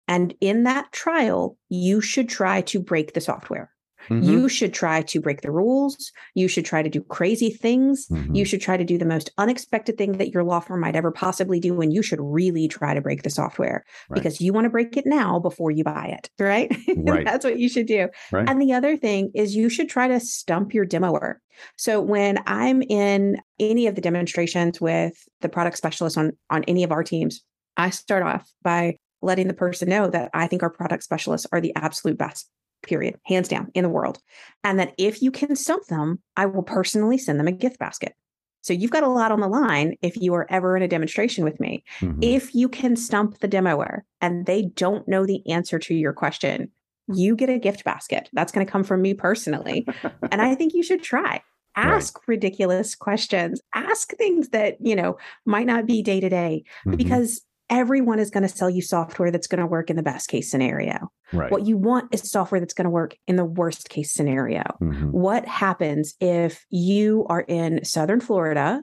And 0.08 0.34
in 0.42 0.64
that 0.64 0.92
trial, 0.92 1.58
you 1.70 2.02
should 2.02 2.30
try 2.30 2.62
to 2.62 2.80
break 2.80 3.14
the 3.14 3.22
software. 3.22 3.73
Mm-hmm. 4.10 4.24
You 4.24 4.50
should 4.50 4.74
try 4.74 5.02
to 5.02 5.22
break 5.22 5.42
the 5.42 5.52
rules. 5.52 6.12
You 6.36 6.48
should 6.48 6.66
try 6.66 6.82
to 6.82 6.90
do 6.90 7.02
crazy 7.02 7.50
things. 7.50 8.08
Mm-hmm. 8.08 8.36
You 8.36 8.46
should 8.46 8.62
try 8.62 8.78
to 8.78 8.84
do 8.84 8.98
the 8.98 9.06
most 9.06 9.32
unexpected 9.38 9.98
thing 9.98 10.14
that 10.14 10.30
your 10.30 10.44
law 10.44 10.60
firm 10.60 10.82
might 10.82 10.96
ever 10.96 11.12
possibly 11.12 11.60
do. 11.60 11.82
And 11.82 11.94
you 11.94 12.02
should 12.02 12.20
really 12.22 12.68
try 12.68 12.94
to 12.94 13.02
break 13.02 13.24
the 13.24 13.30
software 13.30 13.84
right. 14.10 14.16
because 14.16 14.42
you 14.42 14.54
want 14.54 14.66
to 14.66 14.70
break 14.70 14.98
it 14.98 15.06
now 15.06 15.40
before 15.40 15.72
you 15.72 15.84
buy 15.84 16.18
it. 16.18 16.30
Right. 16.44 16.70
right. 16.98 17.26
That's 17.26 17.46
what 17.46 17.58
you 17.58 17.70
should 17.70 17.86
do. 17.86 18.10
Right. 18.30 18.48
And 18.50 18.62
the 18.62 18.74
other 18.74 18.98
thing 18.98 19.32
is 19.34 19.56
you 19.56 19.70
should 19.70 19.88
try 19.88 20.10
to 20.10 20.20
stump 20.20 20.74
your 20.74 20.86
demoer. 20.86 21.36
So 21.78 22.02
when 22.02 22.38
I'm 22.46 22.82
in 22.82 23.38
any 23.60 23.88
of 23.88 23.96
the 23.96 24.02
demonstrations 24.02 24.82
with 24.82 25.14
the 25.40 25.48
product 25.48 25.78
specialist 25.78 26.18
on, 26.18 26.34
on 26.50 26.66
any 26.66 26.84
of 26.84 26.92
our 26.92 27.04
teams, 27.04 27.42
I 27.78 27.92
start 27.92 28.24
off 28.24 28.52
by 28.62 28.98
letting 29.22 29.48
the 29.48 29.54
person 29.54 29.90
know 29.90 30.10
that 30.10 30.30
I 30.34 30.48
think 30.48 30.64
our 30.64 30.70
product 30.70 31.04
specialists 31.04 31.48
are 31.52 31.62
the 31.62 31.74
absolute 31.76 32.18
best 32.18 32.50
period, 32.84 33.20
hands 33.26 33.48
down 33.48 33.72
in 33.74 33.84
the 33.84 33.90
world. 33.90 34.20
And 34.64 34.80
that 34.80 34.94
if 34.98 35.22
you 35.22 35.32
can 35.32 35.56
stump 35.56 35.86
them, 35.88 36.22
I 36.38 36.46
will 36.46 36.64
personally 36.64 37.18
send 37.18 37.40
them 37.40 37.48
a 37.48 37.52
gift 37.52 37.80
basket. 37.80 38.14
So 38.62 38.74
you've 38.74 38.92
got 38.92 39.04
a 39.04 39.10
lot 39.10 39.32
on 39.32 39.42
the 39.42 39.48
line 39.48 39.96
if 40.02 40.16
you 40.16 40.34
are 40.36 40.48
ever 40.50 40.78
in 40.78 40.84
a 40.84 40.88
demonstration 40.88 41.44
with 41.44 41.60
me. 41.60 41.84
Mm-hmm. 42.00 42.24
If 42.24 42.56
you 42.56 42.70
can 42.70 42.96
stump 42.96 43.40
the 43.40 43.48
demoer 43.48 44.04
and 44.22 44.46
they 44.46 44.64
don't 44.76 45.08
know 45.08 45.26
the 45.26 45.46
answer 45.50 45.80
to 45.80 45.94
your 45.94 46.14
question, 46.14 46.72
you 47.14 47.36
get 47.36 47.50
a 47.50 47.60
gift 47.60 47.84
basket. 47.84 48.30
That's 48.32 48.54
going 48.54 48.66
to 48.66 48.72
come 48.72 48.86
from 48.86 49.02
me 49.02 49.14
personally. 49.14 49.86
and 50.32 50.42
I 50.42 50.56
think 50.56 50.74
you 50.74 50.84
should 50.84 51.04
try. 51.04 51.42
ask 51.76 52.20
right. 52.20 52.28
ridiculous 52.28 52.94
questions 52.94 53.60
ask 53.74 54.12
things 54.12 54.50
that 54.50 54.78
you 54.80 54.96
know 54.96 55.18
might 55.48 55.66
not 55.66 55.88
be 55.88 56.04
day 56.04 56.20
to 56.20 56.30
day 56.30 56.64
because 56.96 57.42
everyone 57.70 58.20
is 58.20 58.30
going 58.30 58.44
to 58.44 58.50
sell 58.50 58.70
you 58.70 58.82
software 58.82 59.32
that's 59.32 59.48
going 59.48 59.60
to 59.60 59.66
work 59.66 59.90
in 59.90 59.96
the 59.96 60.04
best 60.04 60.28
case 60.28 60.50
scenario 60.50 61.10
right. 61.32 61.52
what 61.52 61.66
you 61.66 61.78
want 61.78 62.14
is 62.14 62.30
software 62.30 62.60
that's 62.60 62.74
going 62.74 62.86
to 62.86 62.92
work 62.92 63.16
in 63.28 63.36
the 63.36 63.46
worst 63.46 63.90
case 63.90 64.12
scenario 64.12 64.64
mm-hmm. 64.82 65.10
what 65.12 65.46
happens 65.46 66.16
if 66.20 66.66
you 66.70 67.26
are 67.30 67.42
in 67.42 67.84
southern 67.84 68.20
florida 68.20 68.82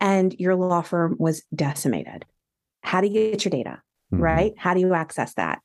and 0.00 0.34
your 0.38 0.54
law 0.54 0.82
firm 0.82 1.16
was 1.18 1.42
decimated 1.54 2.24
how 2.82 3.00
do 3.00 3.06
you 3.06 3.30
get 3.30 3.44
your 3.44 3.50
data 3.50 3.82
mm-hmm. 4.12 4.22
right 4.22 4.54
how 4.56 4.74
do 4.74 4.80
you 4.80 4.94
access 4.94 5.34
that 5.34 5.60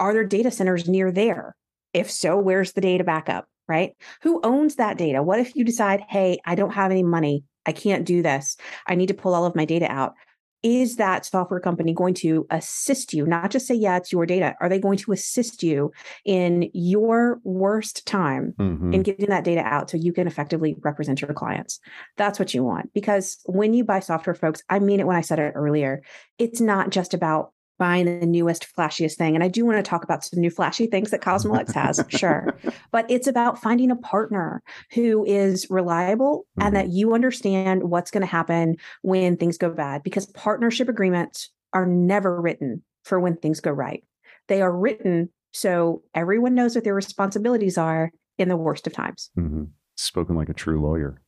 are 0.00 0.12
there 0.12 0.24
data 0.24 0.50
centers 0.50 0.88
near 0.88 1.12
there 1.12 1.56
if 1.92 2.10
so 2.10 2.38
where's 2.38 2.72
the 2.72 2.80
data 2.80 3.04
backup 3.04 3.46
right? 3.68 3.92
Who 4.22 4.40
owns 4.42 4.76
that 4.76 4.98
data? 4.98 5.22
What 5.22 5.38
if 5.38 5.54
you 5.54 5.64
decide, 5.64 6.02
hey, 6.08 6.38
I 6.44 6.54
don't 6.54 6.72
have 6.72 6.90
any 6.90 7.02
money. 7.02 7.44
I 7.66 7.72
can't 7.72 8.06
do 8.06 8.22
this. 8.22 8.56
I 8.86 8.94
need 8.94 9.08
to 9.08 9.14
pull 9.14 9.34
all 9.34 9.44
of 9.44 9.54
my 9.54 9.66
data 9.66 9.90
out. 9.90 10.14
Is 10.62 10.96
that 10.96 11.24
software 11.24 11.60
company 11.60 11.94
going 11.94 12.14
to 12.14 12.46
assist 12.50 13.12
you? 13.12 13.26
Not 13.26 13.50
just 13.50 13.66
say, 13.66 13.74
yeah, 13.74 13.96
it's 13.96 14.12
your 14.12 14.26
data. 14.26 14.54
Are 14.60 14.68
they 14.68 14.80
going 14.80 14.98
to 14.98 15.12
assist 15.12 15.62
you 15.62 15.92
in 16.24 16.70
your 16.72 17.40
worst 17.44 18.06
time 18.06 18.54
mm-hmm. 18.58 18.92
in 18.92 19.02
getting 19.02 19.30
that 19.30 19.44
data 19.44 19.60
out 19.60 19.90
so 19.90 19.96
you 19.96 20.12
can 20.12 20.26
effectively 20.26 20.76
represent 20.80 21.20
your 21.20 21.32
clients? 21.32 21.80
That's 22.16 22.38
what 22.38 22.54
you 22.54 22.64
want. 22.64 22.92
Because 22.92 23.38
when 23.44 23.74
you 23.74 23.84
buy 23.84 24.00
software, 24.00 24.34
folks, 24.34 24.62
I 24.68 24.78
mean 24.78 25.00
it 25.00 25.06
when 25.06 25.16
I 25.16 25.20
said 25.20 25.38
it 25.38 25.52
earlier, 25.54 26.02
it's 26.38 26.60
not 26.60 26.90
just 26.90 27.14
about 27.14 27.52
buying 27.78 28.20
the 28.20 28.26
newest, 28.26 28.66
flashiest 28.76 29.16
thing. 29.16 29.34
And 29.34 29.44
I 29.44 29.48
do 29.48 29.64
want 29.64 29.78
to 29.78 29.88
talk 29.88 30.04
about 30.04 30.24
some 30.24 30.40
new 30.40 30.50
flashy 30.50 30.86
things 30.86 31.10
that 31.10 31.20
Cosmolex 31.20 31.72
has, 31.74 32.04
sure. 32.08 32.56
But 32.90 33.10
it's 33.10 33.26
about 33.26 33.60
finding 33.60 33.90
a 33.90 33.96
partner 33.96 34.62
who 34.92 35.24
is 35.24 35.66
reliable 35.70 36.46
mm-hmm. 36.58 36.66
and 36.66 36.76
that 36.76 36.86
mm-hmm. 36.86 36.96
you 36.96 37.14
understand 37.14 37.84
what's 37.84 38.10
going 38.10 38.22
to 38.22 38.26
happen 38.26 38.76
when 39.02 39.36
things 39.36 39.58
go 39.58 39.70
bad 39.70 40.02
because 40.02 40.26
partnership 40.26 40.88
agreements 40.88 41.50
are 41.72 41.86
never 41.86 42.40
written 42.40 42.82
for 43.04 43.20
when 43.20 43.36
things 43.36 43.60
go 43.60 43.70
right. 43.70 44.02
They 44.48 44.62
are 44.62 44.74
written 44.74 45.30
so 45.52 46.02
everyone 46.14 46.54
knows 46.54 46.74
what 46.74 46.84
their 46.84 46.94
responsibilities 46.94 47.78
are 47.78 48.12
in 48.38 48.48
the 48.48 48.56
worst 48.56 48.86
of 48.86 48.92
times. 48.92 49.30
Mm-hmm. 49.38 49.64
Spoken 49.96 50.36
like 50.36 50.48
a 50.48 50.54
true 50.54 50.80
lawyer 50.80 51.20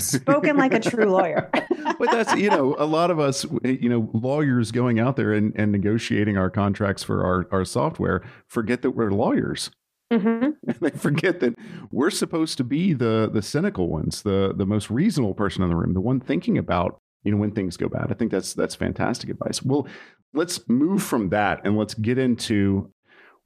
spoken 0.00 0.56
like 0.56 0.72
a 0.72 0.80
true 0.80 1.06
lawyer. 1.06 1.50
but 1.98 2.10
that's 2.10 2.34
you 2.36 2.50
know 2.50 2.74
a 2.78 2.86
lot 2.86 3.10
of 3.10 3.18
us 3.18 3.46
you 3.64 3.88
know 3.88 4.10
lawyers 4.12 4.70
going 4.70 4.98
out 4.98 5.16
there 5.16 5.32
and, 5.32 5.52
and 5.56 5.72
negotiating 5.72 6.36
our 6.36 6.50
contracts 6.50 7.02
for 7.02 7.24
our, 7.24 7.46
our 7.50 7.64
software 7.64 8.22
forget 8.46 8.82
that 8.82 8.92
we're 8.92 9.10
lawyers. 9.10 9.70
Mm-hmm. 10.12 10.72
they 10.80 10.90
forget 10.90 11.40
that 11.40 11.54
we're 11.90 12.10
supposed 12.10 12.56
to 12.58 12.64
be 12.64 12.92
the 12.92 13.30
the 13.32 13.42
cynical 13.42 13.88
ones, 13.88 14.22
the 14.22 14.52
the 14.56 14.66
most 14.66 14.90
reasonable 14.90 15.34
person 15.34 15.62
in 15.62 15.70
the 15.70 15.76
room, 15.76 15.94
the 15.94 16.00
one 16.00 16.20
thinking 16.20 16.58
about 16.58 17.00
you 17.22 17.32
know 17.32 17.38
when 17.38 17.52
things 17.52 17.76
go 17.76 17.88
bad. 17.88 18.08
I 18.10 18.14
think 18.14 18.30
that's 18.30 18.54
that's 18.54 18.74
fantastic 18.74 19.30
advice. 19.30 19.62
Well, 19.62 19.86
let's 20.34 20.68
move 20.68 21.02
from 21.02 21.28
that 21.30 21.60
and 21.64 21.76
let's 21.76 21.94
get 21.94 22.18
into 22.18 22.92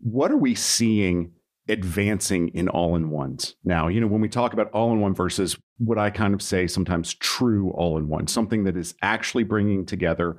what 0.01 0.31
are 0.31 0.37
we 0.37 0.55
seeing 0.55 1.33
advancing 1.69 2.49
in 2.49 2.69
all 2.69 2.95
in 2.95 3.11
ones. 3.11 3.57
Now, 3.65 3.89
you 3.89 4.01
know, 4.01 4.07
when 4.07 4.21
we 4.21 4.29
talk 4.29 4.53
about 4.53 4.71
all 4.73 4.93
in 4.93 5.01
one 5.01 5.15
versus 5.15 5.57
what 5.79 5.99
I 5.99 6.11
kind 6.11 6.35
of 6.35 6.43
say 6.43 6.67
sometimes 6.67 7.15
true 7.15 7.71
all 7.71 7.97
in 7.97 8.09
one, 8.09 8.27
something 8.27 8.65
that 8.65 8.77
is 8.77 8.95
actually 9.03 9.45
bringing 9.45 9.87
together 9.87 10.37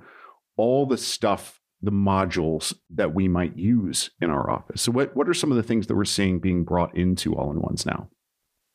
all 0.57 0.85
the 0.85 0.97
stuff, 0.97 1.59
the 1.81 1.91
modules 1.91 2.73
that 2.91 3.13
we 3.13 3.27
might 3.27 3.57
use 3.57 4.11
in 4.21 4.29
our 4.29 4.49
office. 4.49 4.81
So, 4.81 4.91
what, 4.91 5.15
what 5.15 5.27
are 5.27 5.33
some 5.33 5.51
of 5.51 5.57
the 5.57 5.63
things 5.63 5.88
that 5.88 5.95
we're 5.95 6.05
seeing 6.05 6.39
being 6.39 6.63
brought 6.63 6.95
into 6.95 7.35
all 7.35 7.51
in 7.51 7.59
ones 7.59 7.85
now? 7.85 8.09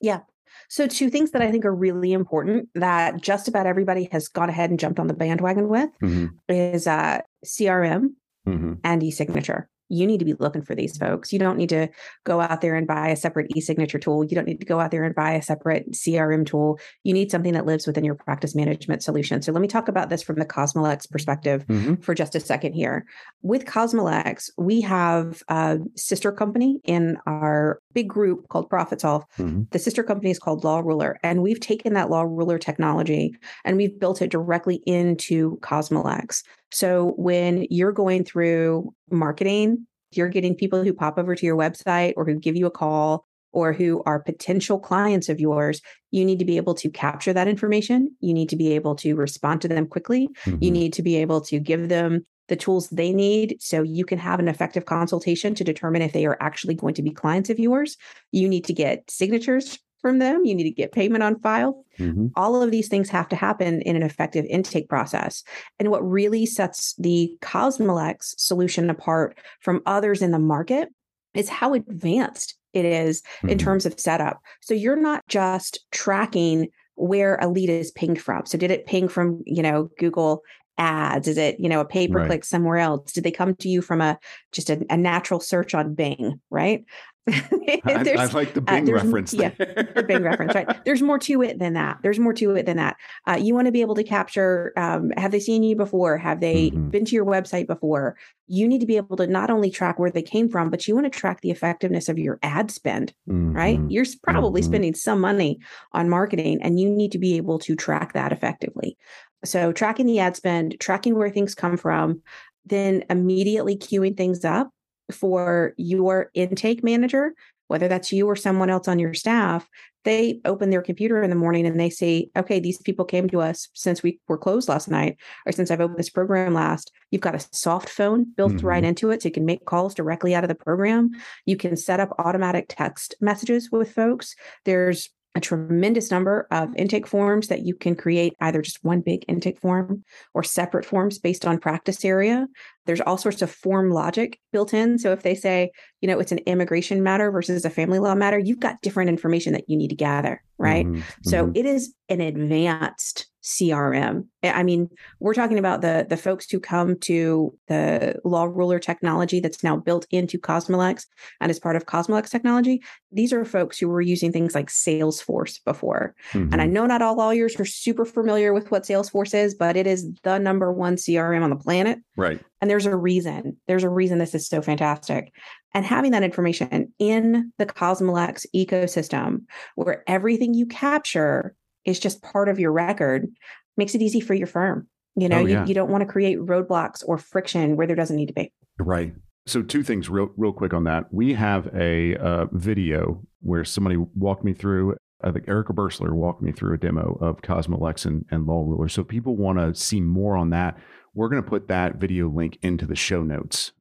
Yeah. 0.00 0.20
So, 0.68 0.86
two 0.86 1.08
things 1.08 1.30
that 1.30 1.42
I 1.42 1.50
think 1.50 1.64
are 1.64 1.74
really 1.74 2.12
important 2.12 2.68
that 2.74 3.20
just 3.20 3.48
about 3.48 3.66
everybody 3.66 4.08
has 4.12 4.28
gone 4.28 4.48
ahead 4.48 4.70
and 4.70 4.78
jumped 4.78 4.98
on 4.98 5.06
the 5.06 5.14
bandwagon 5.14 5.68
with 5.68 5.90
mm-hmm. 6.02 6.26
is 6.48 6.86
uh, 6.86 7.20
CRM 7.46 8.10
mm-hmm. 8.46 8.74
and 8.84 9.02
e 9.02 9.10
signature 9.10 9.69
you 9.90 10.06
need 10.06 10.18
to 10.18 10.24
be 10.24 10.34
looking 10.34 10.62
for 10.62 10.74
these 10.74 10.96
folks. 10.96 11.32
You 11.32 11.38
don't 11.38 11.58
need 11.58 11.68
to 11.70 11.88
go 12.24 12.40
out 12.40 12.60
there 12.60 12.76
and 12.76 12.86
buy 12.86 13.08
a 13.08 13.16
separate 13.16 13.50
e-signature 13.56 13.98
tool. 13.98 14.24
You 14.24 14.36
don't 14.36 14.46
need 14.46 14.60
to 14.60 14.66
go 14.66 14.80
out 14.80 14.90
there 14.90 15.04
and 15.04 15.14
buy 15.14 15.32
a 15.32 15.42
separate 15.42 15.90
CRM 15.92 16.46
tool. 16.46 16.78
You 17.04 17.12
need 17.12 17.30
something 17.30 17.52
that 17.52 17.66
lives 17.66 17.86
within 17.86 18.04
your 18.04 18.14
practice 18.14 18.54
management 18.54 19.02
solution. 19.02 19.42
So 19.42 19.52
let 19.52 19.60
me 19.60 19.68
talk 19.68 19.88
about 19.88 20.08
this 20.08 20.22
from 20.22 20.36
the 20.36 20.46
Cosmolex 20.46 21.10
perspective 21.10 21.66
mm-hmm. 21.66 21.96
for 21.96 22.14
just 22.14 22.34
a 22.34 22.40
second 22.40 22.72
here. 22.72 23.04
With 23.42 23.64
Cosmolex, 23.64 24.50
we 24.56 24.80
have 24.82 25.42
a 25.48 25.78
sister 25.96 26.30
company 26.32 26.80
in 26.84 27.18
our 27.26 27.80
big 27.92 28.08
group 28.08 28.48
called 28.48 28.70
ProfitSolv. 28.70 29.22
Mm-hmm. 29.38 29.62
The 29.70 29.78
sister 29.78 30.02
company 30.02 30.30
is 30.30 30.38
called 30.38 30.64
Law 30.64 30.80
Ruler, 30.80 31.18
and 31.22 31.42
we've 31.42 31.60
taken 31.60 31.94
that 31.94 32.10
Law 32.10 32.22
Ruler 32.22 32.58
technology 32.58 33.34
and 33.64 33.76
we've 33.76 33.98
built 33.98 34.22
it 34.22 34.30
directly 34.30 34.76
into 34.86 35.58
Cosmolex. 35.58 36.42
So 36.72 37.14
when 37.16 37.66
you're 37.70 37.92
going 37.92 38.24
through 38.24 38.92
marketing, 39.10 39.86
you're 40.12 40.28
getting 40.28 40.54
people 40.54 40.82
who 40.82 40.92
pop 40.92 41.18
over 41.18 41.34
to 41.34 41.46
your 41.46 41.56
website 41.56 42.14
or 42.16 42.24
who 42.24 42.38
give 42.38 42.56
you 42.56 42.66
a 42.66 42.70
call 42.70 43.26
or 43.52 43.72
who 43.72 44.02
are 44.06 44.20
potential 44.20 44.78
clients 44.78 45.28
of 45.28 45.40
yours, 45.40 45.80
you 46.10 46.24
need 46.24 46.38
to 46.38 46.44
be 46.44 46.56
able 46.56 46.74
to 46.74 46.88
capture 46.90 47.32
that 47.32 47.48
information. 47.48 48.14
You 48.20 48.32
need 48.32 48.48
to 48.50 48.56
be 48.56 48.72
able 48.74 48.94
to 48.96 49.14
respond 49.14 49.60
to 49.62 49.68
them 49.68 49.86
quickly. 49.86 50.28
Mm-hmm. 50.44 50.62
You 50.62 50.70
need 50.70 50.92
to 50.94 51.02
be 51.02 51.16
able 51.16 51.40
to 51.42 51.58
give 51.58 51.88
them 51.88 52.26
the 52.50 52.56
tools 52.56 52.90
they 52.90 53.12
need 53.12 53.56
so 53.60 53.82
you 53.82 54.04
can 54.04 54.18
have 54.18 54.40
an 54.40 54.48
effective 54.48 54.84
consultation 54.84 55.54
to 55.54 55.64
determine 55.64 56.02
if 56.02 56.12
they 56.12 56.26
are 56.26 56.36
actually 56.40 56.74
going 56.74 56.94
to 56.94 57.02
be 57.02 57.10
clients 57.10 57.48
of 57.48 57.58
yours. 57.58 57.96
You 58.32 58.46
need 58.48 58.64
to 58.66 58.74
get 58.74 59.10
signatures 59.10 59.78
from 60.00 60.18
them. 60.18 60.44
You 60.44 60.54
need 60.54 60.64
to 60.64 60.70
get 60.70 60.92
payment 60.92 61.22
on 61.22 61.40
file. 61.40 61.84
Mm-hmm. 61.98 62.28
All 62.34 62.62
of 62.62 62.70
these 62.70 62.88
things 62.88 63.08
have 63.10 63.28
to 63.28 63.36
happen 63.36 63.82
in 63.82 63.96
an 63.96 64.02
effective 64.02 64.44
intake 64.46 64.88
process. 64.88 65.44
And 65.78 65.90
what 65.90 66.06
really 66.06 66.44
sets 66.44 66.94
the 66.98 67.32
Cosmolex 67.40 68.34
solution 68.38 68.90
apart 68.90 69.38
from 69.60 69.82
others 69.86 70.22
in 70.22 70.30
the 70.30 70.38
market 70.38 70.88
is 71.34 71.48
how 71.48 71.74
advanced 71.74 72.56
it 72.72 72.84
is 72.84 73.22
mm-hmm. 73.22 73.50
in 73.50 73.58
terms 73.58 73.86
of 73.86 73.98
setup. 74.00 74.40
So 74.60 74.74
you're 74.74 74.96
not 74.96 75.22
just 75.28 75.80
tracking 75.92 76.68
where 76.96 77.36
a 77.36 77.48
lead 77.48 77.70
is 77.70 77.90
pinged 77.92 78.20
from. 78.20 78.44
So 78.46 78.58
did 78.58 78.70
it 78.70 78.86
ping 78.86 79.08
from, 79.08 79.42
you 79.46 79.62
know, 79.62 79.88
Google 79.98 80.42
ads? 80.80 81.28
Is 81.28 81.36
it, 81.36 81.60
you 81.60 81.68
know, 81.68 81.80
a 81.80 81.84
pay 81.84 82.08
per 82.08 82.20
click 82.20 82.30
right. 82.30 82.44
somewhere 82.44 82.78
else? 82.78 83.12
Did 83.12 83.24
they 83.24 83.30
come 83.30 83.54
to 83.56 83.68
you 83.68 83.82
from 83.82 84.00
a 84.00 84.18
just 84.50 84.70
a, 84.70 84.84
a, 84.90 84.96
natural 84.96 85.38
search 85.38 85.74
on 85.74 85.94
Bing, 85.94 86.40
right? 86.50 86.84
I, 87.28 87.80
I, 87.86 88.24
like 88.26 88.54
the 88.54 88.62
uh, 88.66 88.80
Bing 88.80 88.88
uh, 88.88 88.92
reference. 88.92 89.34
Yeah, 89.34 89.50
the 89.50 90.04
Bing 90.06 90.22
reference, 90.22 90.54
right? 90.54 90.80
There's 90.84 91.02
more 91.02 91.18
to 91.20 91.42
it 91.42 91.58
than 91.58 91.74
that. 91.74 91.98
There's 92.02 92.18
more 92.18 92.32
to 92.32 92.56
it 92.56 92.66
than 92.66 92.78
that. 92.78 92.96
Uh, 93.28 93.38
you 93.40 93.54
want 93.54 93.66
to 93.66 93.72
be 93.72 93.82
able 93.82 93.94
to 93.96 94.02
capture 94.02 94.72
um, 94.76 95.10
have 95.16 95.30
they 95.30 95.38
seen 95.38 95.62
you 95.62 95.76
before? 95.76 96.16
Have 96.16 96.40
they 96.40 96.70
mm-hmm. 96.70 96.88
been 96.88 97.04
to 97.04 97.14
your 97.14 97.26
website 97.26 97.66
before? 97.66 98.16
You 98.48 98.66
need 98.66 98.80
to 98.80 98.86
be 98.86 98.96
able 98.96 99.16
to 99.18 99.26
not 99.26 99.50
only 99.50 99.70
track 99.70 99.98
where 99.98 100.10
they 100.10 100.22
came 100.22 100.48
from, 100.48 100.70
but 100.70 100.88
you 100.88 100.94
want 100.94 101.12
to 101.12 101.18
track 101.18 101.42
the 101.42 101.50
effectiveness 101.50 102.08
of 102.08 102.18
your 102.18 102.38
ad 102.42 102.70
spend, 102.70 103.12
mm-hmm. 103.28 103.52
right? 103.52 103.78
You're 103.88 104.06
probably 104.22 104.62
mm-hmm. 104.62 104.70
spending 104.70 104.94
some 104.94 105.20
money 105.20 105.60
on 105.92 106.08
marketing 106.08 106.60
and 106.62 106.80
you 106.80 106.88
need 106.88 107.12
to 107.12 107.18
be 107.18 107.36
able 107.36 107.58
to 107.60 107.76
track 107.76 108.14
that 108.14 108.32
effectively. 108.32 108.96
So, 109.44 109.72
tracking 109.72 110.06
the 110.06 110.18
ad 110.18 110.36
spend, 110.36 110.76
tracking 110.80 111.16
where 111.16 111.30
things 111.30 111.54
come 111.54 111.76
from, 111.76 112.22
then 112.66 113.04
immediately 113.08 113.76
queuing 113.76 114.16
things 114.16 114.44
up 114.44 114.70
for 115.12 115.74
your 115.76 116.30
intake 116.34 116.84
manager, 116.84 117.34
whether 117.68 117.88
that's 117.88 118.12
you 118.12 118.26
or 118.26 118.36
someone 118.36 118.70
else 118.70 118.88
on 118.88 118.98
your 118.98 119.14
staff, 119.14 119.68
they 120.04 120.40
open 120.44 120.70
their 120.70 120.82
computer 120.82 121.22
in 121.22 121.30
the 121.30 121.36
morning 121.36 121.66
and 121.66 121.78
they 121.78 121.90
say, 121.90 122.30
okay, 122.36 122.58
these 122.58 122.78
people 122.78 123.04
came 123.04 123.28
to 123.28 123.40
us 123.40 123.68
since 123.74 124.02
we 124.02 124.18
were 124.28 124.38
closed 124.38 124.68
last 124.68 124.88
night 124.88 125.18
or 125.46 125.52
since 125.52 125.70
I've 125.70 125.80
opened 125.80 125.98
this 125.98 126.10
program 126.10 126.54
last. 126.54 126.90
You've 127.10 127.20
got 127.20 127.34
a 127.34 127.46
soft 127.52 127.88
phone 127.88 128.26
built 128.36 128.52
mm-hmm. 128.54 128.66
right 128.66 128.84
into 128.84 129.10
it 129.10 129.22
so 129.22 129.28
you 129.28 129.32
can 129.32 129.44
make 129.44 129.66
calls 129.66 129.94
directly 129.94 130.34
out 130.34 130.44
of 130.44 130.48
the 130.48 130.54
program. 130.54 131.10
You 131.44 131.56
can 131.56 131.76
set 131.76 132.00
up 132.00 132.14
automatic 132.18 132.66
text 132.68 133.14
messages 133.20 133.68
with 133.70 133.92
folks. 133.92 134.34
There's 134.64 135.10
a 135.36 135.40
tremendous 135.40 136.10
number 136.10 136.48
of 136.50 136.74
intake 136.76 137.06
forms 137.06 137.48
that 137.48 137.62
you 137.62 137.74
can 137.74 137.94
create 137.94 138.34
either 138.40 138.60
just 138.60 138.82
one 138.82 139.00
big 139.00 139.24
intake 139.28 139.60
form 139.60 140.04
or 140.34 140.42
separate 140.42 140.84
forms 140.84 141.18
based 141.18 141.46
on 141.46 141.58
practice 141.58 142.04
area. 142.04 142.48
There's 142.86 143.00
all 143.00 143.16
sorts 143.16 143.40
of 143.40 143.50
form 143.50 143.90
logic 143.90 144.40
built 144.52 144.74
in. 144.74 144.98
So 144.98 145.12
if 145.12 145.22
they 145.22 145.36
say, 145.36 145.70
you 146.00 146.08
know, 146.08 146.18
it's 146.18 146.32
an 146.32 146.38
immigration 146.46 147.02
matter 147.04 147.30
versus 147.30 147.64
a 147.64 147.70
family 147.70 148.00
law 148.00 148.16
matter, 148.16 148.38
you've 148.38 148.58
got 148.58 148.82
different 148.82 149.08
information 149.08 149.52
that 149.52 149.68
you 149.68 149.76
need 149.76 149.88
to 149.88 149.96
gather, 149.96 150.42
right? 150.58 150.86
Mm-hmm. 150.86 151.00
So 151.22 151.44
mm-hmm. 151.44 151.56
it 151.56 151.66
is 151.66 151.94
an 152.08 152.20
advanced 152.20 153.29
CRM. 153.42 154.26
I 154.42 154.62
mean, 154.62 154.90
we're 155.18 155.34
talking 155.34 155.58
about 155.58 155.80
the 155.80 156.06
the 156.08 156.16
folks 156.16 156.50
who 156.50 156.60
come 156.60 156.98
to 157.00 157.56
the 157.68 158.20
Law 158.24 158.44
Ruler 158.44 158.78
technology 158.78 159.40
that's 159.40 159.64
now 159.64 159.76
built 159.76 160.06
into 160.10 160.38
Cosmolex 160.38 161.06
and 161.40 161.50
is 161.50 161.58
part 161.58 161.76
of 161.76 161.86
Cosmolex 161.86 162.30
technology. 162.30 162.82
These 163.12 163.32
are 163.32 163.44
folks 163.44 163.78
who 163.78 163.88
were 163.88 164.00
using 164.00 164.32
things 164.32 164.54
like 164.54 164.68
Salesforce 164.68 165.62
before. 165.64 166.14
Mm-hmm. 166.32 166.52
And 166.52 166.60
I 166.60 166.64
mm-hmm. 166.64 166.74
know 166.74 166.86
not 166.86 167.02
all 167.02 167.16
lawyers 167.16 167.58
are 167.58 167.64
super 167.64 168.04
familiar 168.04 168.52
with 168.52 168.70
what 168.70 168.84
Salesforce 168.84 169.34
is, 169.34 169.54
but 169.54 169.76
it 169.76 169.86
is 169.86 170.10
the 170.22 170.38
number 170.38 170.72
one 170.72 170.96
CRM 170.96 171.42
on 171.42 171.50
the 171.50 171.56
planet. 171.56 171.98
Right. 172.16 172.40
And 172.60 172.70
there's 172.70 172.86
a 172.86 172.96
reason. 172.96 173.56
There's 173.66 173.84
a 173.84 173.88
reason 173.88 174.18
this 174.18 174.34
is 174.34 174.46
so 174.46 174.60
fantastic. 174.60 175.32
And 175.72 175.84
having 175.84 176.10
that 176.10 176.22
information 176.22 176.92
in 176.98 177.52
the 177.58 177.66
Cosmolex 177.66 178.44
ecosystem 178.54 179.44
where 179.76 180.02
everything 180.06 180.52
you 180.52 180.66
capture 180.66 181.54
is 181.90 182.00
just 182.00 182.22
part 182.22 182.48
of 182.48 182.58
your 182.58 182.72
record 182.72 183.28
makes 183.76 183.94
it 183.94 184.02
easy 184.02 184.20
for 184.20 184.34
your 184.34 184.46
firm. 184.46 184.86
You 185.16 185.28
know, 185.28 185.40
oh, 185.40 185.46
yeah. 185.46 185.62
you, 185.62 185.68
you 185.68 185.74
don't 185.74 185.90
want 185.90 186.02
to 186.02 186.06
create 186.06 186.38
roadblocks 186.38 187.02
or 187.06 187.18
friction 187.18 187.76
where 187.76 187.86
there 187.86 187.96
doesn't 187.96 188.16
need 188.16 188.28
to 188.28 188.32
be. 188.32 188.52
Right. 188.78 189.14
So 189.46 189.62
two 189.62 189.82
things 189.82 190.08
real 190.08 190.30
real 190.36 190.52
quick 190.52 190.72
on 190.72 190.84
that. 190.84 191.12
We 191.12 191.34
have 191.34 191.68
a 191.74 192.16
uh, 192.16 192.46
video 192.52 193.22
where 193.40 193.64
somebody 193.64 193.96
walked 193.96 194.44
me 194.44 194.52
through. 194.52 194.96
I 195.22 195.32
think 195.32 195.48
Erica 195.48 195.72
Bursler 195.72 196.12
walked 196.12 196.40
me 196.40 196.52
through 196.52 196.74
a 196.74 196.78
demo 196.78 197.18
of 197.20 197.42
Cosmolex 197.42 198.06
and, 198.06 198.24
and 198.30 198.46
Law 198.46 198.62
Ruler. 198.62 198.88
So 198.88 199.04
people 199.04 199.36
want 199.36 199.58
to 199.58 199.74
see 199.74 200.00
more 200.00 200.36
on 200.36 200.50
that. 200.50 200.78
We're 201.14 201.28
going 201.28 201.42
to 201.42 201.48
put 201.48 201.68
that 201.68 201.96
video 201.96 202.28
link 202.28 202.58
into 202.62 202.86
the 202.86 202.94
show 202.94 203.22
notes. 203.22 203.72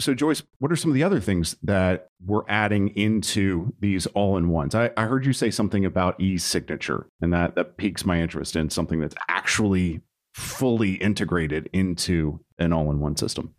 So 0.00 0.14
Joyce, 0.14 0.42
what 0.58 0.70
are 0.70 0.76
some 0.76 0.90
of 0.90 0.94
the 0.94 1.02
other 1.02 1.20
things 1.20 1.56
that 1.62 2.10
we're 2.24 2.48
adding 2.48 2.88
into 2.90 3.74
these 3.80 4.06
all-in-ones? 4.06 4.74
I, 4.74 4.90
I 4.96 5.06
heard 5.06 5.26
you 5.26 5.32
say 5.32 5.50
something 5.50 5.84
about 5.84 6.20
e-signature, 6.20 7.08
and 7.20 7.32
that 7.32 7.56
that 7.56 7.76
piques 7.76 8.04
my 8.04 8.20
interest 8.20 8.54
in 8.54 8.70
something 8.70 9.00
that's 9.00 9.16
actually 9.28 10.00
fully 10.34 10.94
integrated 10.94 11.68
into 11.72 12.38
an 12.58 12.72
all-in-one 12.72 13.16
system. 13.16 13.54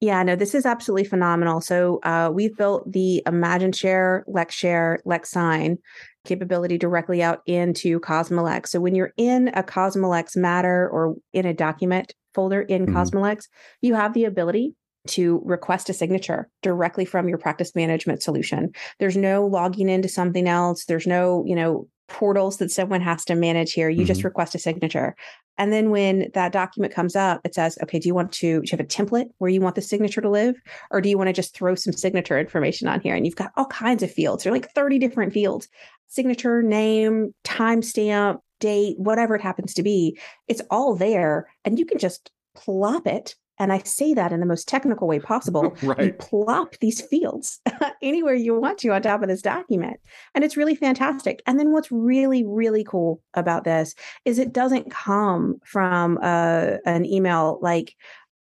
Yeah, 0.00 0.22
no, 0.22 0.36
this 0.36 0.54
is 0.54 0.66
absolutely 0.66 1.04
phenomenal. 1.04 1.60
So 1.60 1.98
uh, 2.02 2.30
we've 2.32 2.56
built 2.56 2.92
the 2.92 3.22
Imagine 3.26 3.72
Share, 3.72 4.24
Lex 4.26 4.54
Share, 4.54 5.00
Lex 5.04 5.30
Sign 5.30 5.78
capability 6.24 6.78
directly 6.78 7.22
out 7.22 7.40
into 7.46 8.00
Cosmolex. 8.00 8.68
So 8.68 8.80
when 8.80 8.94
you're 8.94 9.12
in 9.16 9.48
a 9.48 9.62
Cosmolex 9.62 10.36
matter 10.36 10.88
or 10.90 11.16
in 11.32 11.46
a 11.46 11.54
document 11.54 12.14
folder 12.34 12.62
in 12.62 12.86
mm-hmm. 12.86 12.96
Cosmolex, 12.96 13.48
you 13.80 13.94
have 13.94 14.14
the 14.14 14.24
ability 14.24 14.74
to 15.08 15.42
request 15.44 15.90
a 15.90 15.94
signature 15.94 16.48
directly 16.62 17.04
from 17.04 17.28
your 17.28 17.38
practice 17.38 17.74
management 17.74 18.22
solution. 18.22 18.72
There's 18.98 19.16
no 19.16 19.46
logging 19.46 19.88
into 19.88 20.08
something 20.08 20.48
else. 20.48 20.86
There's 20.86 21.06
no, 21.06 21.44
you 21.46 21.54
know, 21.54 21.88
portals 22.08 22.58
that 22.58 22.70
someone 22.70 23.00
has 23.00 23.24
to 23.26 23.34
manage 23.34 23.72
here. 23.72 23.88
You 23.88 24.00
mm-hmm. 24.00 24.06
just 24.06 24.24
request 24.24 24.54
a 24.54 24.58
signature. 24.58 25.14
And 25.56 25.72
then 25.72 25.90
when 25.90 26.30
that 26.34 26.52
document 26.52 26.92
comes 26.92 27.14
up, 27.14 27.40
it 27.44 27.54
says, 27.54 27.78
okay, 27.82 27.98
do 27.98 28.08
you 28.08 28.14
want 28.14 28.32
to, 28.32 28.60
do 28.60 28.64
you 28.64 28.70
have 28.76 28.80
a 28.80 28.84
template 28.84 29.28
where 29.38 29.50
you 29.50 29.60
want 29.60 29.76
the 29.76 29.82
signature 29.82 30.20
to 30.20 30.28
live? 30.28 30.56
Or 30.90 31.00
do 31.00 31.08
you 31.08 31.16
want 31.16 31.28
to 31.28 31.32
just 31.32 31.54
throw 31.54 31.74
some 31.74 31.92
signature 31.92 32.38
information 32.38 32.88
on 32.88 33.00
here? 33.00 33.14
And 33.14 33.24
you've 33.24 33.36
got 33.36 33.52
all 33.56 33.66
kinds 33.66 34.02
of 34.02 34.10
fields. 34.10 34.42
There 34.42 34.52
are 34.52 34.56
like 34.56 34.72
30 34.72 34.98
different 34.98 35.32
fields 35.32 35.68
signature, 36.08 36.62
name, 36.62 37.34
timestamp, 37.44 38.38
date, 38.60 38.96
whatever 38.98 39.34
it 39.34 39.42
happens 39.42 39.74
to 39.74 39.82
be. 39.82 40.18
It's 40.48 40.62
all 40.70 40.94
there. 40.94 41.48
And 41.64 41.78
you 41.78 41.86
can 41.86 41.98
just 41.98 42.30
plop 42.54 43.06
it 43.06 43.34
and 43.58 43.72
I 43.72 43.78
say 43.78 44.14
that 44.14 44.32
in 44.32 44.40
the 44.40 44.46
most 44.46 44.68
technical 44.68 45.06
way 45.06 45.20
possible. 45.20 45.76
right. 45.82 46.06
You 46.06 46.12
plop 46.14 46.76
these 46.80 47.00
fields 47.00 47.60
anywhere 48.02 48.34
you 48.34 48.58
want 48.58 48.78
to 48.78 48.88
on 48.90 49.02
top 49.02 49.22
of 49.22 49.28
this 49.28 49.42
document. 49.42 50.00
And 50.34 50.44
it's 50.44 50.56
really 50.56 50.74
fantastic. 50.74 51.42
And 51.46 51.58
then 51.58 51.72
what's 51.72 51.92
really, 51.92 52.44
really 52.44 52.84
cool 52.84 53.22
about 53.34 53.64
this 53.64 53.94
is 54.24 54.38
it 54.38 54.52
doesn't 54.52 54.90
come 54.90 55.60
from 55.64 56.18
uh, 56.22 56.78
an 56.84 57.04
email 57.04 57.58
like, 57.62 57.94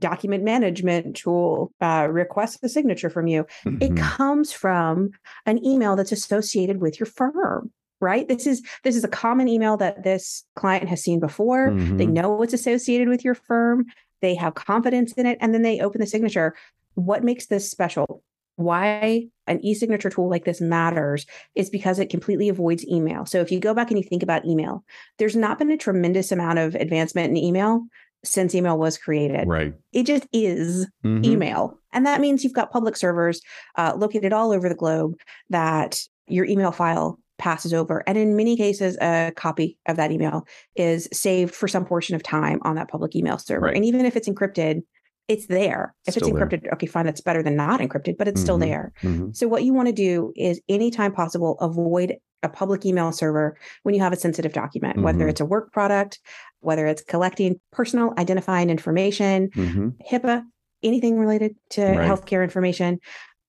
document 0.02 0.46
management 0.46 1.14
tool 1.18 1.74
uh, 1.82 2.08
requests 2.10 2.60
the 2.60 2.70
signature 2.70 3.10
from 3.10 3.28
you. 3.28 3.46
Mm-hmm. 3.66 3.84
It 3.84 3.98
comes 3.98 4.54
from 4.54 5.10
an 5.46 5.62
email 5.66 5.98
that's 5.98 6.14
associated 6.14 6.80
with 6.80 7.02
your 7.02 7.06
firm 7.06 7.72
right 8.02 8.28
this 8.28 8.48
is 8.48 8.64
this 8.84 8.96
is 8.96 9.04
a 9.04 9.10
common 9.10 9.48
email 9.48 9.76
that 9.76 10.04
this 10.04 10.46
client 10.56 10.88
has 10.88 11.04
seen 11.04 11.20
before 11.20 11.70
mm-hmm. 11.70 11.98
they 11.98 12.06
know 12.06 12.42
it's 12.42 12.54
associated 12.54 13.10
with 13.10 13.26
your 13.26 13.36
firm 13.36 13.86
they 14.22 14.36
have 14.36 14.56
confidence 14.56 15.14
in 15.14 15.26
it, 15.26 15.38
and 15.42 15.54
then 15.54 15.62
they 15.62 15.80
open 15.80 16.02
the 16.02 16.08
signature. 16.08 16.56
What 16.96 17.24
makes 17.24 17.48
this 17.48 17.70
special? 17.70 18.24
Why 18.56 19.28
an 19.48 19.64
e 19.64 19.74
signature 19.74 20.10
tool 20.10 20.30
like 20.30 20.44
this 20.44 20.60
matters 20.60 21.26
is 21.56 21.70
because 21.70 21.98
it 21.98 22.10
completely 22.10 22.50
avoids 22.50 22.86
email. 22.88 23.26
So 23.26 23.40
if 23.40 23.52
you 23.52 23.60
go 23.62 23.74
back 23.74 23.90
and 23.90 23.98
you 23.98 24.04
think 24.04 24.22
about 24.22 24.46
email, 24.46 24.84
there's 25.18 25.36
not 25.36 25.60
been 25.60 25.72
a 25.72 25.78
tremendous 25.78 26.32
amount 26.32 26.60
of 26.60 26.76
advancement 26.76 27.30
in 27.30 27.38
email 27.38 27.84
since 28.26 28.54
email 28.54 28.78
was 28.78 28.98
created. 28.98 29.48
Right. 29.48 29.74
It 29.94 30.06
just 30.06 30.28
is 30.34 30.88
mm-hmm. 31.06 31.24
email. 31.24 31.80
And 31.94 32.06
that 32.06 32.22
means 32.22 32.44
you've 32.44 32.54
got 32.54 32.72
public 32.72 32.98
servers 32.98 33.42
uh, 33.78 33.94
located 33.96 34.34
all 34.34 34.52
over 34.52 34.68
the 34.68 34.76
globe 34.76 35.16
that 35.50 36.02
your 36.28 36.46
email 36.46 36.72
file 36.72 37.18
passes 37.40 37.74
over. 37.74 38.04
And 38.06 38.18
in 38.18 38.36
many 38.36 38.56
cases, 38.56 38.98
a 39.02 39.32
copy 39.36 39.78
of 39.88 39.96
that 39.96 40.12
email 40.12 40.46
is 40.76 41.10
saved 41.12 41.56
for 41.56 41.68
some 41.68 41.86
portion 41.86 42.16
of 42.16 42.22
time 42.22 42.60
on 42.64 42.76
that 42.76 42.90
public 42.90 43.16
email 43.16 43.40
server. 43.40 43.68
Right. 43.68 43.76
And 43.76 43.86
even 43.86 44.06
if 44.06 44.16
it's 44.16 44.30
encrypted, 44.30 44.84
it's 45.28 45.48
there. 45.48 45.96
If 46.06 46.16
still 46.16 46.28
it's 46.28 46.38
encrypted, 46.38 46.64
there. 46.64 46.74
okay, 46.74 46.88
fine, 46.88 47.06
that's 47.06 47.22
better 47.22 47.42
than 47.42 47.56
not 47.56 47.80
encrypted, 47.80 48.18
but 48.18 48.28
it's 48.28 48.40
mm-hmm. 48.40 48.46
still 48.46 48.58
there. 48.58 48.94
Mm-hmm. 49.02 49.32
So 49.34 49.48
what 49.48 49.64
you 49.64 49.74
want 49.74 49.88
to 49.88 49.94
do 49.94 50.34
is 50.36 50.60
anytime 50.68 51.14
possible, 51.14 51.58
avoid 51.62 52.18
a 52.42 52.50
public 52.50 52.86
email 52.86 53.12
server 53.12 53.58
when 53.84 53.94
you 53.94 54.02
have 54.02 54.14
a 54.14 54.18
sensitive 54.18 54.54
document, 54.54 54.96
mm-hmm. 54.96 55.06
whether 55.06 55.28
it's 55.28 55.42
a 55.42 55.46
work 55.46 55.72
product, 55.72 56.20
whether 56.62 56.86
it's 56.88 57.04
collecting 57.04 57.60
personal 57.72 58.14
identifying 58.18 58.70
information, 58.70 59.50
mm-hmm. 59.50 59.90
HIPAA, 60.10 60.44
anything 60.84 61.20
related 61.20 61.56
to 61.72 61.84
right. 61.84 62.10
healthcare 62.10 62.44
information. 62.44 63.00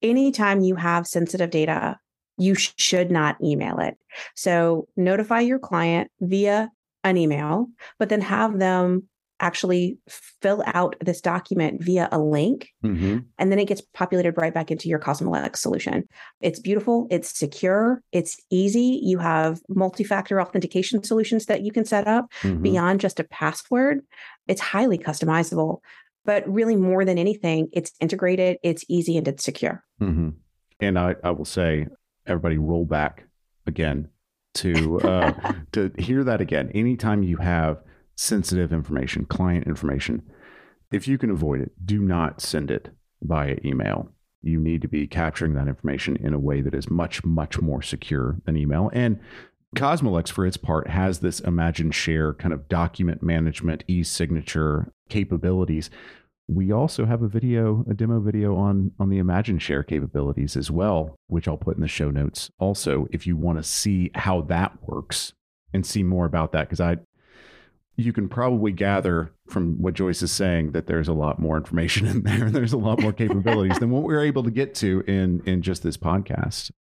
Anytime 0.03 0.61
you 0.61 0.77
have 0.77 1.07
sensitive 1.07 1.51
data, 1.51 1.99
you 2.41 2.55
should 2.55 3.11
not 3.11 3.37
email 3.43 3.79
it. 3.79 3.97
So 4.35 4.89
notify 4.97 5.41
your 5.41 5.59
client 5.59 6.11
via 6.21 6.71
an 7.05 7.17
email, 7.17 7.67
but 7.99 8.09
then 8.09 8.21
have 8.23 8.59
them 8.59 9.09
actually 9.41 9.99
fill 10.43 10.63
out 10.67 10.95
this 11.01 11.21
document 11.21 11.83
via 11.83 12.09
a 12.13 12.19
link 12.19 12.69
mm-hmm. 12.85 13.19
and 13.39 13.51
then 13.51 13.59
it 13.59 13.67
gets 13.67 13.81
populated 13.95 14.35
right 14.37 14.53
back 14.53 14.71
into 14.71 14.89
your 14.89 14.99
Cosmolex 14.99 15.57
solution. 15.57 16.07
It's 16.43 16.61
beautiful, 16.61 17.07
it's 17.11 17.39
secure, 17.39 18.03
it's 18.13 18.39
easy. 18.51 19.01
You 19.03 19.19
have 19.19 19.61
multi-factor 19.69 20.41
authentication 20.41 21.03
solutions 21.03 21.47
that 21.47 21.63
you 21.63 21.73
can 21.73 21.87
set 21.87 22.07
up 22.07 22.27
mm-hmm. 22.43 22.63
beyond 22.63 23.01
just 23.01 23.19
a 23.19 23.25
password. 23.25 24.01
It's 24.47 24.61
highly 24.61 24.99
customizable, 24.99 25.79
but 26.27 26.47
really 26.47 26.77
more 26.77 27.05
than 27.05 27.17
anything, 27.17 27.69
it's 27.73 27.93
integrated, 27.99 28.59
it's 28.63 28.85
easy 28.89 29.17
and 29.17 29.27
it's 29.27 29.45
secure. 29.45 29.83
Mm-hmm. 30.03 30.31
And 30.81 30.99
I, 30.99 31.15
I 31.25 31.31
will 31.31 31.47
say 31.47 31.87
everybody 32.31 32.57
roll 32.57 32.85
back 32.85 33.25
again 33.67 34.09
to 34.55 35.01
uh, 35.01 35.53
to 35.73 35.93
hear 35.99 36.25
that 36.25 36.41
again. 36.41 36.71
Anytime 36.75 37.23
you 37.23 37.39
have 37.39 37.83
sensitive 38.17 38.73
information, 38.73 39.25
client 39.27 39.67
information, 39.67 40.23
if 40.91 41.07
you 41.07 41.19
can 41.19 41.31
avoid 41.31 41.61
it, 41.61 41.73
do 41.85 42.01
not 42.01 42.41
send 42.41 42.71
it 42.71 42.91
via 43.23 43.57
email. 43.65 44.09
You 44.43 44.59
need 44.59 44.81
to 44.83 44.89
be 44.89 45.07
capturing 45.07 45.55
that 45.55 45.69
information 45.69 46.17
in 46.17 46.33
a 46.33 46.39
way 46.39 46.63
that 46.63 46.75
is 46.75 46.91
much, 46.91 47.23
much 47.25 47.61
more 47.61 47.83
secure 47.83 48.37
than 48.47 48.57
email. 48.57 48.91
And 48.95 49.21
Cosmolex, 49.77 50.31
for 50.31 50.47
its 50.47 50.57
part, 50.57 50.89
has 50.89 51.21
this 51.21 51.41
Imagine 51.41 51.91
Share 51.91 52.35
kind 52.35 52.53
of 52.53 52.69
document 52.69 53.23
management, 53.23 53.85
e 53.87 54.03
signature 54.03 54.93
capabilities 55.09 55.91
we 56.51 56.73
also 56.73 57.07
have 57.07 57.23
a 57.23 57.29
video, 57.29 57.85
a 57.89 57.95
demo 57.95 58.19
video 58.19 58.57
on 58.57 58.91
on 58.99 59.09
the 59.09 59.19
Imagine 59.19 59.61
Share 59.61 59.85
capabilities 59.85 60.57
as 60.57 60.69
well, 60.71 61.15
which 61.29 61.47
I'll 61.47 61.57
put 61.57 61.77
in 61.77 61.81
the 61.81 61.89
show 61.89 62.11
notes. 62.11 62.51
Also, 62.59 63.07
if 63.13 63.25
you 63.25 63.37
want 63.37 63.59
to 63.59 63.63
see 63.63 64.11
how 64.17 64.41
that 64.43 64.73
works 64.83 65.33
and 65.73 65.87
see 65.87 66.03
more 66.03 66.27
about 66.27 66.51
that, 66.53 66.63
because 66.63 66.81
I, 66.81 66.97
you 67.97 68.13
can 68.13 68.29
probably 68.29 68.73
gather 68.73 69.33
from 69.49 69.81
what 69.81 69.95
Joyce 69.95 70.23
is 70.23 70.33
saying 70.33 70.73
that 70.73 70.89
there's 70.89 71.07
a 71.07 71.13
lot 71.13 71.39
more 71.39 71.57
information 71.57 72.07
in 72.09 72.23
there, 72.25 72.47
and 72.47 72.55
there's 72.55 72.73
a 72.73 72.79
lot 72.79 73.01
more 73.01 73.13
capabilities 73.25 73.79
than 73.79 73.91
what 73.91 74.03
we 74.03 74.15
are 74.15 74.25
able 74.25 74.43
to 74.43 74.51
get 74.51 74.75
to 74.77 75.05
in 75.07 75.43
in 75.47 75.63
just 75.63 75.85
this 75.85 75.97
podcast. 75.97 76.73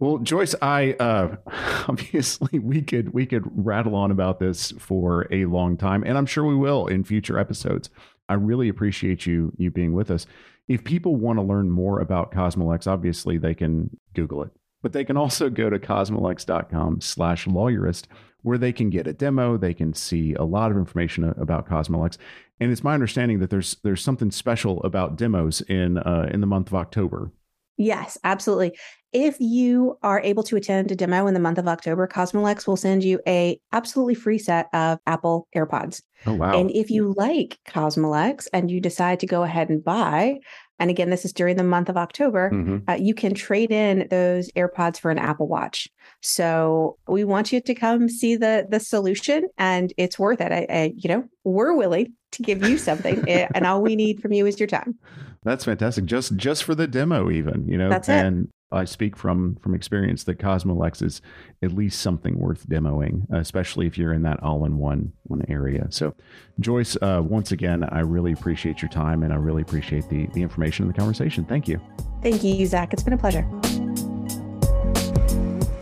Well, 0.00 0.16
Joyce, 0.16 0.54
I 0.62 0.94
uh, 0.94 1.36
obviously 1.88 2.58
we 2.58 2.80
could 2.80 3.12
we 3.12 3.26
could 3.26 3.44
rattle 3.54 3.94
on 3.94 4.10
about 4.10 4.40
this 4.40 4.72
for 4.78 5.28
a 5.30 5.44
long 5.44 5.76
time, 5.76 6.02
and 6.04 6.16
I'm 6.16 6.26
sure 6.26 6.44
we 6.44 6.56
will 6.56 6.86
in 6.86 7.04
future 7.04 7.38
episodes. 7.38 7.90
I 8.28 8.34
really 8.34 8.70
appreciate 8.70 9.26
you 9.26 9.52
you 9.58 9.70
being 9.70 9.92
with 9.92 10.10
us. 10.10 10.26
If 10.68 10.84
people 10.84 11.16
want 11.16 11.38
to 11.38 11.42
learn 11.42 11.70
more 11.70 12.00
about 12.00 12.32
Cosmolex, 12.32 12.86
obviously 12.86 13.36
they 13.36 13.54
can 13.54 13.90
Google 14.14 14.42
it, 14.42 14.50
but 14.82 14.94
they 14.94 15.04
can 15.04 15.18
also 15.18 15.50
go 15.50 15.68
to 15.68 15.78
cosmolex.com 15.78 17.02
slash 17.02 17.44
lawyerist 17.46 18.04
where 18.42 18.56
they 18.56 18.72
can 18.72 18.88
get 18.88 19.06
a 19.06 19.12
demo. 19.12 19.58
They 19.58 19.74
can 19.74 19.92
see 19.92 20.32
a 20.32 20.44
lot 20.44 20.70
of 20.70 20.78
information 20.78 21.24
about 21.24 21.68
Cosmolex. 21.68 22.16
And 22.58 22.72
it's 22.72 22.84
my 22.84 22.94
understanding 22.94 23.40
that 23.40 23.50
there's 23.50 23.76
there's 23.82 24.02
something 24.02 24.30
special 24.30 24.82
about 24.82 25.16
demos 25.16 25.60
in 25.62 25.98
uh, 25.98 26.30
in 26.32 26.40
the 26.40 26.46
month 26.46 26.68
of 26.68 26.74
October. 26.74 27.32
Yes, 27.80 28.18
absolutely. 28.24 28.76
If 29.14 29.40
you 29.40 29.96
are 30.02 30.20
able 30.20 30.42
to 30.42 30.56
attend 30.56 30.92
a 30.92 30.94
demo 30.94 31.26
in 31.26 31.32
the 31.32 31.40
month 31.40 31.56
of 31.56 31.66
October, 31.66 32.06
Cosmolex 32.06 32.66
will 32.66 32.76
send 32.76 33.02
you 33.02 33.20
a 33.26 33.58
absolutely 33.72 34.14
free 34.14 34.36
set 34.36 34.68
of 34.74 34.98
Apple 35.06 35.48
AirPods. 35.56 36.02
Oh 36.26 36.34
wow. 36.34 36.52
And 36.52 36.70
if 36.72 36.90
you 36.90 37.14
like 37.16 37.58
Cosmolex 37.66 38.48
and 38.52 38.70
you 38.70 38.82
decide 38.82 39.18
to 39.20 39.26
go 39.26 39.44
ahead 39.44 39.70
and 39.70 39.82
buy, 39.82 40.40
and 40.78 40.90
again, 40.90 41.08
this 41.08 41.24
is 41.24 41.32
during 41.32 41.56
the 41.56 41.64
month 41.64 41.88
of 41.88 41.96
October, 41.96 42.50
mm-hmm. 42.50 42.78
uh, 42.86 42.96
you 42.96 43.14
can 43.14 43.32
trade 43.32 43.72
in 43.72 44.08
those 44.10 44.52
AirPods 44.52 45.00
for 45.00 45.10
an 45.10 45.18
Apple 45.18 45.48
Watch. 45.48 45.88
So 46.20 46.98
we 47.08 47.24
want 47.24 47.50
you 47.50 47.62
to 47.62 47.74
come 47.74 48.10
see 48.10 48.36
the 48.36 48.66
the 48.68 48.78
solution, 48.78 49.48
and 49.56 49.90
it's 49.96 50.18
worth 50.18 50.42
it. 50.42 50.52
I, 50.52 50.66
I 50.68 50.92
you 50.94 51.08
know, 51.08 51.24
we're 51.44 51.74
willing 51.74 52.12
to 52.32 52.42
give 52.42 52.66
you 52.66 52.78
something, 52.78 53.28
eh, 53.28 53.48
and 53.54 53.66
all 53.66 53.82
we 53.82 53.96
need 53.96 54.20
from 54.20 54.32
you 54.32 54.46
is 54.46 54.58
your 54.58 54.66
time. 54.66 54.98
That's 55.42 55.64
fantastic. 55.64 56.04
Just 56.04 56.36
just 56.36 56.64
for 56.64 56.74
the 56.74 56.86
demo, 56.86 57.30
even 57.30 57.66
you 57.66 57.78
know. 57.78 57.88
That's 57.88 58.08
and 58.08 58.44
it. 58.44 58.50
I 58.72 58.84
speak 58.84 59.16
from 59.16 59.56
from 59.56 59.74
experience 59.74 60.24
that 60.24 60.38
Cosmolex 60.38 61.02
is 61.02 61.22
at 61.62 61.72
least 61.72 62.00
something 62.00 62.38
worth 62.38 62.68
demoing, 62.68 63.26
especially 63.32 63.86
if 63.86 63.96
you're 63.96 64.12
in 64.12 64.22
that 64.22 64.42
all-in-one 64.42 65.12
one 65.24 65.44
area. 65.48 65.86
So, 65.90 66.14
Joyce, 66.60 66.96
uh, 67.00 67.22
once 67.24 67.52
again, 67.52 67.84
I 67.84 68.00
really 68.00 68.32
appreciate 68.32 68.82
your 68.82 68.90
time 68.90 69.22
and 69.22 69.32
I 69.32 69.36
really 69.36 69.62
appreciate 69.62 70.08
the 70.10 70.26
the 70.34 70.42
information 70.42 70.84
and 70.84 70.94
the 70.94 70.98
conversation. 70.98 71.44
Thank 71.46 71.68
you. 71.68 71.80
Thank 72.22 72.44
you, 72.44 72.66
Zach. 72.66 72.92
It's 72.92 73.02
been 73.02 73.14
a 73.14 73.18
pleasure. 73.18 73.48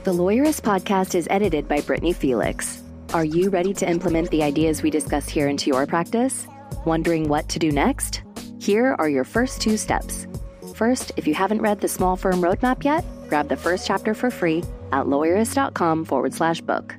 The 0.04 0.14
Lawyerist 0.14 0.62
podcast 0.62 1.14
is 1.14 1.26
edited 1.28 1.68
by 1.68 1.80
Brittany 1.80 2.14
Felix. 2.14 2.77
Are 3.14 3.24
you 3.24 3.48
ready 3.48 3.72
to 3.72 3.88
implement 3.88 4.30
the 4.30 4.42
ideas 4.42 4.82
we 4.82 4.90
discuss 4.90 5.30
here 5.30 5.48
into 5.48 5.68
your 5.70 5.86
practice? 5.86 6.46
Wondering 6.84 7.26
what 7.26 7.48
to 7.48 7.58
do 7.58 7.72
next? 7.72 8.20
Here 8.60 8.94
are 8.98 9.08
your 9.08 9.24
first 9.24 9.62
two 9.62 9.78
steps. 9.78 10.26
First, 10.74 11.12
if 11.16 11.26
you 11.26 11.32
haven't 11.32 11.62
read 11.62 11.80
the 11.80 11.88
Small 11.88 12.16
Firm 12.16 12.42
Roadmap 12.42 12.84
yet, 12.84 13.06
grab 13.30 13.48
the 13.48 13.56
first 13.56 13.86
chapter 13.86 14.12
for 14.12 14.30
free 14.30 14.58
at 14.92 15.06
lawyerist.com 15.06 16.04
forward 16.04 16.34
slash 16.34 16.60
book. 16.60 16.94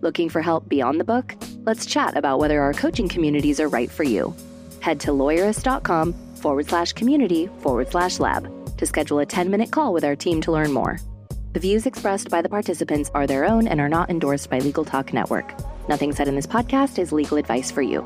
Looking 0.00 0.28
for 0.28 0.40
help 0.42 0.68
beyond 0.68 1.00
the 1.00 1.04
book? 1.04 1.34
Let's 1.66 1.86
chat 1.86 2.16
about 2.16 2.38
whether 2.38 2.62
our 2.62 2.72
coaching 2.72 3.08
communities 3.08 3.58
are 3.58 3.68
right 3.68 3.90
for 3.90 4.04
you. 4.04 4.36
Head 4.78 5.00
to 5.00 5.10
lawyerist.com 5.10 6.12
forward 6.36 6.68
slash 6.68 6.92
community 6.92 7.48
forward 7.58 7.90
slash 7.90 8.20
lab 8.20 8.48
to 8.78 8.86
schedule 8.86 9.18
a 9.18 9.26
10 9.26 9.50
minute 9.50 9.72
call 9.72 9.92
with 9.92 10.04
our 10.04 10.14
team 10.14 10.40
to 10.42 10.52
learn 10.52 10.72
more. 10.72 11.00
The 11.58 11.62
views 11.70 11.86
expressed 11.86 12.30
by 12.30 12.40
the 12.40 12.48
participants 12.48 13.10
are 13.14 13.26
their 13.26 13.44
own 13.44 13.66
and 13.66 13.80
are 13.80 13.88
not 13.88 14.10
endorsed 14.10 14.48
by 14.48 14.60
Legal 14.60 14.84
Talk 14.84 15.12
Network. 15.12 15.52
Nothing 15.88 16.12
said 16.12 16.28
in 16.28 16.36
this 16.36 16.46
podcast 16.46 17.00
is 17.00 17.10
legal 17.10 17.36
advice 17.36 17.68
for 17.68 17.82
you. 17.82 18.02